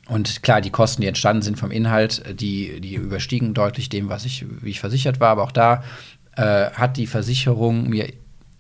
und 0.08 0.42
klar, 0.42 0.62
die 0.62 0.70
Kosten, 0.70 1.02
die 1.02 1.08
entstanden 1.08 1.42
sind 1.42 1.60
vom 1.60 1.72
Inhalt, 1.72 2.24
die, 2.40 2.80
die 2.80 2.96
überstiegen 2.96 3.54
deutlich 3.54 3.90
dem, 3.90 4.10
was 4.10 4.26
ich, 4.26 4.46
wie 4.62 4.70
ich 4.70 4.80
versichert 4.80 5.20
war. 5.20 5.30
Aber 5.30 5.44
auch 5.44 5.52
da 5.52 5.84
äh, 6.36 6.72
hat 6.72 6.98
die 6.98 7.08
Versicherung 7.08 7.90
mir 7.90 8.12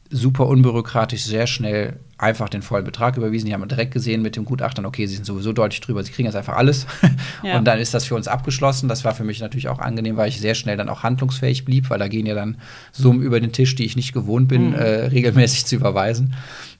super 0.09 0.47
unbürokratisch 0.47 1.23
sehr 1.23 1.47
schnell 1.47 1.99
einfach 2.17 2.49
den 2.49 2.61
vollen 2.61 2.83
Betrag 2.85 3.17
überwiesen. 3.17 3.45
Die 3.45 3.53
haben 3.53 3.67
direkt 3.67 3.93
gesehen 3.93 4.21
mit 4.21 4.35
dem 4.35 4.45
Gutachtern, 4.45 4.85
okay, 4.85 5.05
sie 5.05 5.15
sind 5.15 5.25
sowieso 5.25 5.53
deutlich 5.53 5.81
drüber, 5.81 6.03
sie 6.03 6.11
kriegen 6.11 6.25
jetzt 6.25 6.35
einfach 6.35 6.55
alles. 6.55 6.85
Ja. 7.43 7.59
Und 7.59 7.65
dann 7.65 7.77
ist 7.77 7.93
das 7.93 8.05
für 8.05 8.15
uns 8.15 8.27
abgeschlossen. 8.27 8.89
Das 8.89 9.05
war 9.05 9.13
für 9.13 9.23
mich 9.23 9.39
natürlich 9.39 9.67
auch 9.67 9.77
angenehm, 9.77 10.17
weil 10.17 10.27
ich 10.27 10.41
sehr 10.41 10.55
schnell 10.55 10.75
dann 10.75 10.89
auch 10.89 11.03
handlungsfähig 11.03 11.65
blieb, 11.65 11.89
weil 11.91 11.99
da 11.99 12.07
gehen 12.07 12.25
ja 12.25 12.33
dann 12.33 12.57
Summen 12.91 13.21
über 13.21 13.39
den 13.39 13.51
Tisch, 13.51 13.75
die 13.75 13.85
ich 13.85 13.95
nicht 13.95 14.11
gewohnt 14.11 14.47
bin, 14.47 14.69
mhm. 14.69 14.73
äh, 14.73 15.05
regelmäßig 15.05 15.67
zu 15.67 15.75
überweisen. 15.75 16.33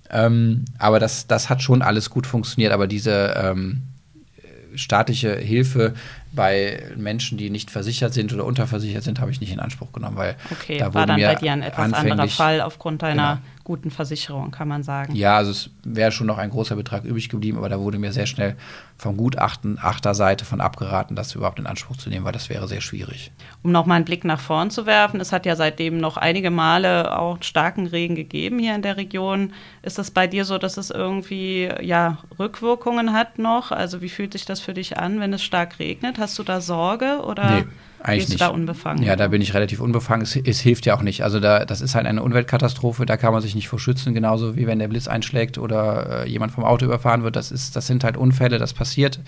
Ähm, 0.10 0.66
aber 0.80 1.00
das, 1.00 1.28
das 1.28 1.50
hat 1.50 1.62
schon 1.62 1.84
alles 1.84 2.10
gut 2.10 2.26
funktioniert. 2.26 2.74
Aber 2.74 2.88
diese 2.88 3.36
ähm, 3.38 3.84
staatliche 4.78 5.36
Hilfe 5.36 5.94
bei 6.32 6.84
Menschen, 6.96 7.38
die 7.38 7.50
nicht 7.50 7.72
versichert 7.72 8.14
sind 8.14 8.34
oder 8.34 8.46
unterversichert 8.46 9.04
sind, 9.04 9.20
habe 9.20 9.32
ich 9.32 9.42
nicht 9.42 9.52
in 9.52 9.60
Anspruch 9.60 9.92
genommen, 9.92 10.18
weil 10.18 10.36
okay, 10.52 10.78
da 10.78 10.94
war 10.94 11.06
dann 11.06 11.20
bei 11.20 11.36
dir 11.36 11.52
ein 11.52 11.62
etwas 11.62 11.94
anderer 11.94 12.28
Fall 12.28 12.62
aufgrund 12.62 13.02
deiner 13.02 13.36
genau. 13.36 13.48
guten 13.64 13.92
Versicherung, 13.92 14.52
kann 14.52 14.68
man 14.68 14.84
sagen. 14.84 15.16
Ja, 15.16 15.38
also 15.38 15.52
es 15.52 15.70
wäre 15.84 16.12
schon 16.12 16.28
noch 16.28 16.38
ein 16.38 16.50
großer 16.50 16.76
Betrag 16.76 17.04
übrig 17.06 17.30
geblieben, 17.30 17.58
aber 17.58 17.70
da 17.70 17.80
wurde 17.80 17.98
mir 17.98 18.12
sehr 18.12 18.26
schnell 18.26 18.56
vom 18.98 19.16
Gutachten 19.16 19.78
Achterseite 19.80 20.44
von 20.44 20.60
abgeraten, 20.60 21.16
das 21.16 21.36
überhaupt 21.36 21.60
in 21.60 21.68
Anspruch 21.68 21.98
zu 21.98 22.10
nehmen, 22.10 22.26
weil 22.26 22.32
das 22.32 22.50
wäre 22.50 22.68
sehr 22.68 22.82
schwierig. 22.82 23.32
Um 23.62 23.72
noch 23.72 23.86
mal 23.86 23.96
einen 23.96 24.06
Blick 24.06 24.24
nach 24.26 24.40
vorn 24.40 24.72
zu 24.72 24.86
werfen, 24.86 25.20
es 25.20 25.32
hat 25.32 25.46
ja 25.46 25.56
seitdem 25.56 26.00
noch 26.00 26.18
einige 26.18 26.50
Male 26.50 27.18
auch 27.18 27.38
starken 27.42 27.86
Regen 27.88 28.16
gegeben 28.16 28.58
hier 28.58 28.74
in 28.74 28.82
der 28.82 28.98
Region. 28.98 29.54
Ist 29.84 30.00
es 30.00 30.10
bei 30.10 30.26
dir 30.26 30.46
so, 30.46 30.58
dass 30.58 30.78
es 30.78 30.90
irgendwie 30.90 31.70
ja 31.82 32.18
Rückwirkungen 32.40 33.14
hat 33.14 33.38
noch? 33.38 33.72
Also 33.72 34.02
wie 34.02 34.10
fühlt 34.10 34.34
sich 34.34 34.46
das 34.46 34.60
für 34.60 34.74
dich 34.74 34.98
an, 34.98 35.20
wenn 35.20 35.32
es 35.32 35.44
stark 35.44 35.78
regnet? 35.78 36.18
Hast 36.18 36.27
du 36.36 36.44
da 36.44 36.62
Sorge 36.62 37.22
oder? 37.24 37.62
Nee. 37.62 37.66
Eigentlich 38.00 38.30
nicht. 38.30 38.42
da 38.42 38.50
unbefangen? 38.50 39.04
Ja, 39.04 39.16
da 39.16 39.28
bin 39.28 39.42
ich 39.42 39.54
relativ 39.54 39.80
unbefangen. 39.80 40.22
Es, 40.22 40.36
es, 40.36 40.60
hilft 40.60 40.86
ja 40.86 40.96
auch 40.96 41.02
nicht. 41.02 41.24
Also 41.24 41.40
da, 41.40 41.66
das 41.66 41.82
ist 41.82 41.96
halt 41.96 42.06
eine 42.06 42.22
Umweltkatastrophe, 42.24 43.06
da 43.06 43.18
kann 43.18 43.34
man 43.34 43.42
sich 43.42 43.56
nicht 43.56 43.68
vor 43.68 43.80
schützen, 43.80 44.14
genauso 44.14 44.56
wie 44.56 44.68
wenn 44.68 44.80
der 44.80 44.88
Blitz 44.88 45.08
einschlägt 45.08 45.58
oder 45.58 46.24
äh, 46.26 46.30
jemand 46.30 46.52
vom 46.52 46.64
Auto 46.64 46.86
überfahren 46.86 47.24
wird. 47.24 47.36
Das, 47.36 47.52
ist, 47.52 47.76
das 47.76 47.88
sind 47.88 48.04
halt 48.04 48.16
Unfälle, 48.16 48.60
das 48.60 48.74
passiert. 48.74 49.20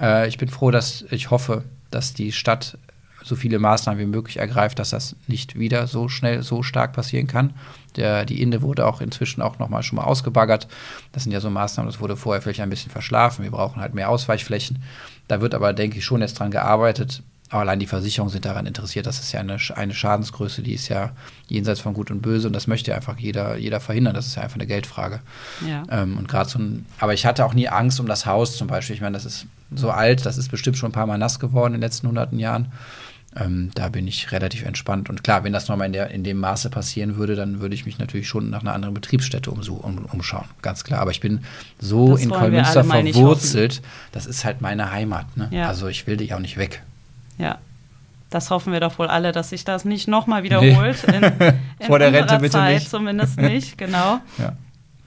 Äh, 0.00 0.28
ich 0.28 0.38
bin 0.38 0.48
froh, 0.48 0.70
dass 0.70 1.04
ich 1.10 1.30
hoffe, 1.30 1.64
dass 1.90 2.14
die 2.14 2.32
Stadt 2.32 2.78
so 3.26 3.34
viele 3.34 3.58
Maßnahmen 3.58 4.00
wie 4.00 4.06
möglich 4.06 4.38
ergreift, 4.38 4.78
dass 4.78 4.90
das 4.90 5.16
nicht 5.26 5.58
wieder 5.58 5.88
so 5.88 6.08
schnell, 6.08 6.44
so 6.44 6.62
stark 6.62 6.92
passieren 6.92 7.26
kann. 7.26 7.54
Der, 7.96 8.24
die 8.24 8.40
Inde 8.40 8.62
wurde 8.62 8.86
auch 8.86 9.00
inzwischen 9.00 9.42
auch 9.42 9.58
nochmal 9.58 9.82
schon 9.82 9.96
mal 9.96 10.04
ausgebaggert. 10.04 10.68
Das 11.10 11.24
sind 11.24 11.32
ja 11.32 11.40
so 11.40 11.50
Maßnahmen, 11.50 11.90
das 11.90 12.00
wurde 12.00 12.16
vorher 12.16 12.40
vielleicht 12.40 12.60
ein 12.60 12.70
bisschen 12.70 12.92
verschlafen. 12.92 13.42
Wir 13.42 13.50
brauchen 13.50 13.80
halt 13.80 13.94
mehr 13.94 14.10
Ausweichflächen. 14.10 14.78
Da 15.26 15.40
wird 15.40 15.54
aber, 15.54 15.72
denke 15.72 15.98
ich, 15.98 16.04
schon 16.04 16.20
jetzt 16.20 16.38
dran 16.38 16.52
gearbeitet. 16.52 17.22
Aber 17.48 17.62
allein 17.62 17.78
die 17.78 17.86
Versicherungen 17.86 18.32
sind 18.32 18.44
daran 18.44 18.66
interessiert. 18.66 19.06
Das 19.06 19.18
ist 19.18 19.32
ja 19.32 19.40
eine, 19.40 19.58
eine 19.74 19.94
Schadensgröße, 19.94 20.62
die 20.62 20.74
ist 20.74 20.88
ja 20.88 21.10
jenseits 21.48 21.80
von 21.80 21.94
Gut 21.94 22.10
und 22.10 22.20
Böse 22.20 22.46
und 22.46 22.52
das 22.52 22.66
möchte 22.66 22.94
einfach 22.94 23.18
jeder, 23.18 23.56
jeder 23.56 23.80
verhindern. 23.80 24.14
Das 24.14 24.26
ist 24.26 24.36
ja 24.36 24.42
einfach 24.42 24.56
eine 24.56 24.66
Geldfrage. 24.66 25.20
Ja. 25.66 25.82
Ähm, 25.90 26.16
und 26.18 26.28
gerade 26.28 26.48
so 26.48 26.58
ein, 26.58 26.86
aber 26.98 27.14
ich 27.14 27.24
hatte 27.24 27.44
auch 27.44 27.54
nie 27.54 27.68
Angst 27.68 27.98
um 27.98 28.06
das 28.06 28.26
Haus 28.26 28.56
zum 28.56 28.66
Beispiel. 28.66 28.94
Ich 28.94 29.02
meine, 29.02 29.14
das 29.14 29.24
ist 29.24 29.46
so 29.74 29.90
alt, 29.90 30.26
das 30.26 30.38
ist 30.38 30.50
bestimmt 30.50 30.76
schon 30.76 30.90
ein 30.90 30.92
paar 30.92 31.06
Mal 31.06 31.18
nass 31.18 31.38
geworden 31.38 31.74
in 31.74 31.80
den 31.80 31.86
letzten 31.86 32.08
hunderten 32.08 32.38
Jahren. 32.38 32.72
Ähm, 33.34 33.70
da 33.74 33.88
bin 33.88 34.06
ich 34.06 34.32
relativ 34.32 34.64
entspannt. 34.64 35.10
Und 35.10 35.22
klar, 35.22 35.44
wenn 35.44 35.52
das 35.52 35.68
nochmal 35.68 35.94
in, 35.94 35.94
in 35.94 36.24
dem 36.24 36.38
Maße 36.38 36.70
passieren 36.70 37.16
würde, 37.16 37.34
dann 37.34 37.60
würde 37.60 37.74
ich 37.74 37.84
mich 37.84 37.98
natürlich 37.98 38.28
schon 38.28 38.48
nach 38.50 38.62
einer 38.62 38.72
anderen 38.72 38.94
Betriebsstätte 38.94 39.50
um, 39.50 39.60
um, 39.60 40.06
umschauen. 40.06 40.46
Ganz 40.62 40.84
klar. 40.84 41.00
Aber 41.00 41.10
ich 41.10 41.20
bin 41.20 41.40
so 41.78 42.12
das 42.12 42.22
in 42.22 42.30
Kolmünster 42.30 42.84
verwurzelt. 42.84 43.82
Das 44.12 44.26
ist 44.26 44.44
halt 44.44 44.60
meine 44.62 44.90
Heimat. 44.90 45.36
Ne? 45.36 45.48
Ja. 45.50 45.68
Also 45.68 45.88
ich 45.88 46.06
will 46.06 46.16
dich 46.16 46.32
auch 46.32 46.38
nicht 46.38 46.56
weg. 46.56 46.82
Ja. 47.36 47.58
Das 48.30 48.50
hoffen 48.50 48.72
wir 48.72 48.80
doch 48.80 48.98
wohl 48.98 49.06
alle, 49.06 49.32
dass 49.32 49.50
sich 49.50 49.64
das 49.64 49.84
nicht 49.84 50.08
nochmal 50.08 50.42
wiederholt. 50.42 50.96
Nee. 51.06 51.16
In, 51.16 51.22
in 51.78 51.86
Vor 51.86 51.98
der 51.98 52.12
Rente 52.12 52.36
bitte 52.38 52.52
Zeit 52.52 52.74
nicht. 52.74 52.90
zumindest 52.90 53.38
nicht, 53.38 53.78
genau. 53.78 54.18
Ja. 54.38 54.52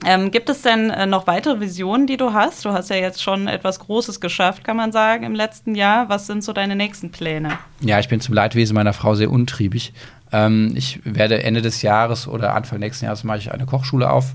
Ähm, 0.06 0.30
gibt 0.30 0.48
es 0.48 0.62
denn 0.62 0.90
äh, 0.90 1.06
noch 1.06 1.26
weitere 1.26 1.60
Visionen, 1.60 2.06
die 2.06 2.16
du 2.16 2.32
hast? 2.32 2.64
Du 2.64 2.70
hast 2.70 2.88
ja 2.88 2.96
jetzt 2.96 3.22
schon 3.22 3.48
etwas 3.48 3.80
Großes 3.80 4.20
geschafft, 4.20 4.64
kann 4.64 4.76
man 4.76 4.92
sagen, 4.92 5.24
im 5.24 5.34
letzten 5.34 5.74
Jahr. 5.74 6.08
Was 6.08 6.26
sind 6.26 6.42
so 6.42 6.52
deine 6.52 6.74
nächsten 6.74 7.10
Pläne? 7.10 7.58
Ja, 7.80 7.98
ich 7.98 8.08
bin 8.08 8.20
zum 8.20 8.34
Leidwesen 8.34 8.74
meiner 8.74 8.94
Frau 8.94 9.14
sehr 9.14 9.30
untriebig. 9.30 9.92
Ähm, 10.32 10.72
ich 10.74 11.00
werde 11.04 11.42
Ende 11.42 11.60
des 11.60 11.82
Jahres 11.82 12.26
oder 12.26 12.54
Anfang 12.54 12.78
nächsten 12.78 13.04
Jahres 13.04 13.24
mache 13.24 13.38
ich 13.38 13.52
eine 13.52 13.66
Kochschule 13.66 14.10
auf. 14.10 14.34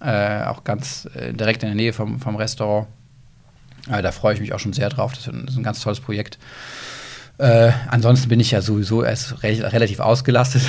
Äh, 0.00 0.44
auch 0.44 0.64
ganz 0.64 1.08
äh, 1.14 1.32
direkt 1.32 1.62
in 1.62 1.70
der 1.70 1.76
Nähe 1.76 1.92
vom, 1.92 2.20
vom 2.20 2.36
Restaurant. 2.36 2.86
Äh, 3.90 4.02
da 4.02 4.12
freue 4.12 4.34
ich 4.34 4.40
mich 4.40 4.52
auch 4.52 4.60
schon 4.60 4.72
sehr 4.72 4.88
drauf. 4.90 5.12
Das 5.12 5.26
ist 5.26 5.32
ein, 5.32 5.42
das 5.44 5.54
ist 5.54 5.58
ein 5.58 5.64
ganz 5.64 5.80
tolles 5.80 6.00
Projekt. 6.00 6.38
Äh, 7.40 7.72
ansonsten 7.88 8.28
bin 8.28 8.38
ich 8.38 8.50
ja 8.50 8.60
sowieso 8.60 9.02
erst 9.02 9.42
re 9.42 9.72
relativ 9.72 9.98
ausgelastet 9.98 10.62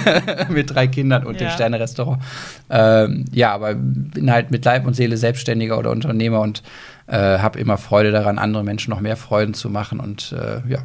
mit 0.50 0.74
drei 0.74 0.86
Kindern 0.86 1.24
und 1.24 1.40
ja. 1.40 1.46
dem 1.46 1.54
Sterne-Restaurant. 1.54 2.22
Ähm, 2.68 3.24
ja, 3.32 3.54
aber 3.54 3.74
bin 3.74 4.30
halt 4.30 4.50
mit 4.50 4.62
Leib 4.62 4.86
und 4.86 4.92
Seele 4.92 5.16
Selbstständiger 5.16 5.78
oder 5.78 5.90
Unternehmer 5.90 6.40
und 6.40 6.62
äh, 7.06 7.16
habe 7.16 7.58
immer 7.58 7.78
Freude 7.78 8.12
daran, 8.12 8.38
andere 8.38 8.62
Menschen 8.62 8.90
noch 8.90 9.00
mehr 9.00 9.16
Freuden 9.16 9.54
zu 9.54 9.70
machen 9.70 10.00
und 10.00 10.32
äh, 10.32 10.60
ja. 10.70 10.80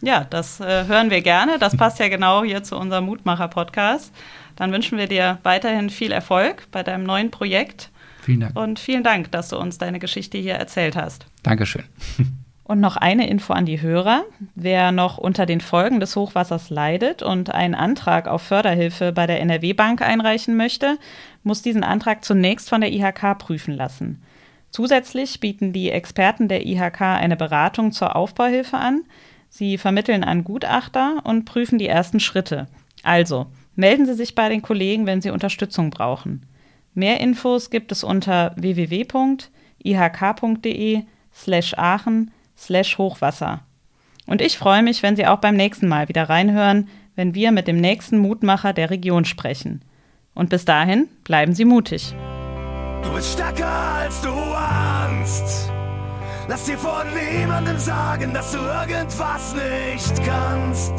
Ja, 0.00 0.26
das 0.28 0.58
äh, 0.58 0.86
hören 0.88 1.10
wir 1.10 1.20
gerne. 1.22 1.60
Das 1.60 1.76
passt 1.76 2.00
ja 2.00 2.08
genau 2.08 2.42
hier 2.42 2.64
zu 2.64 2.76
unserem 2.76 3.04
Mutmacher-Podcast. 3.04 4.12
Dann 4.56 4.72
wünschen 4.72 4.98
wir 4.98 5.06
dir 5.06 5.38
weiterhin 5.44 5.90
viel 5.90 6.10
Erfolg 6.10 6.66
bei 6.72 6.82
deinem 6.82 7.04
neuen 7.04 7.30
Projekt. 7.30 7.90
Vielen 8.22 8.40
Dank. 8.40 8.58
Und 8.58 8.80
vielen 8.80 9.04
Dank, 9.04 9.30
dass 9.30 9.50
du 9.50 9.58
uns 9.58 9.78
deine 9.78 10.00
Geschichte 10.00 10.38
hier 10.38 10.54
erzählt 10.54 10.96
hast. 10.96 11.26
Dankeschön. 11.44 11.84
Und 12.72 12.80
noch 12.80 12.96
eine 12.96 13.28
Info 13.28 13.52
an 13.52 13.66
die 13.66 13.82
Hörer. 13.82 14.24
Wer 14.54 14.92
noch 14.92 15.18
unter 15.18 15.44
den 15.44 15.60
Folgen 15.60 16.00
des 16.00 16.16
Hochwassers 16.16 16.70
leidet 16.70 17.22
und 17.22 17.52
einen 17.52 17.74
Antrag 17.74 18.26
auf 18.26 18.40
Förderhilfe 18.40 19.12
bei 19.12 19.26
der 19.26 19.42
NRW-Bank 19.42 20.00
einreichen 20.00 20.56
möchte, 20.56 20.96
muss 21.42 21.60
diesen 21.60 21.84
Antrag 21.84 22.24
zunächst 22.24 22.70
von 22.70 22.80
der 22.80 22.90
IHK 22.90 23.36
prüfen 23.36 23.74
lassen. 23.74 24.22
Zusätzlich 24.70 25.38
bieten 25.38 25.74
die 25.74 25.90
Experten 25.90 26.48
der 26.48 26.64
IHK 26.64 27.02
eine 27.02 27.36
Beratung 27.36 27.92
zur 27.92 28.16
Aufbauhilfe 28.16 28.78
an. 28.78 29.02
Sie 29.50 29.76
vermitteln 29.76 30.24
an 30.24 30.42
Gutachter 30.42 31.20
und 31.24 31.44
prüfen 31.44 31.76
die 31.76 31.88
ersten 31.88 32.20
Schritte. 32.20 32.68
Also, 33.02 33.48
melden 33.76 34.06
Sie 34.06 34.14
sich 34.14 34.34
bei 34.34 34.48
den 34.48 34.62
Kollegen, 34.62 35.04
wenn 35.04 35.20
Sie 35.20 35.28
Unterstützung 35.28 35.90
brauchen. 35.90 36.46
Mehr 36.94 37.20
Infos 37.20 37.68
gibt 37.68 37.92
es 37.92 38.02
unter 38.02 38.54
www.ihk.de 38.56 39.42
slash 41.34 41.74
Aachen 41.76 42.30
slash 42.56 42.98
Hochwasser. 42.98 43.60
Und 44.26 44.40
ich 44.40 44.58
freue 44.58 44.82
mich, 44.82 45.02
wenn 45.02 45.16
Sie 45.16 45.26
auch 45.26 45.38
beim 45.38 45.56
nächsten 45.56 45.88
Mal 45.88 46.08
wieder 46.08 46.28
reinhören, 46.28 46.88
wenn 47.16 47.34
wir 47.34 47.52
mit 47.52 47.68
dem 47.68 47.76
nächsten 47.76 48.18
Mutmacher 48.18 48.72
der 48.72 48.90
Region 48.90 49.24
sprechen. 49.24 49.84
Und 50.34 50.50
bis 50.50 50.64
dahin 50.64 51.08
bleiben 51.24 51.54
Sie 51.54 51.64
mutig. 51.64 52.14
Du 53.02 53.12
bist 53.12 53.32
stärker 53.32 53.66
als 53.66 54.22
du 54.22 54.30
ahnst. 54.30 55.70
Lass 56.48 56.64
dir 56.64 56.78
von 56.78 57.06
niemandem 57.14 57.78
sagen, 57.78 58.32
dass 58.32 58.52
du 58.52 58.58
irgendwas 58.58 59.54
nicht 59.54 60.24
kannst. 60.24 60.94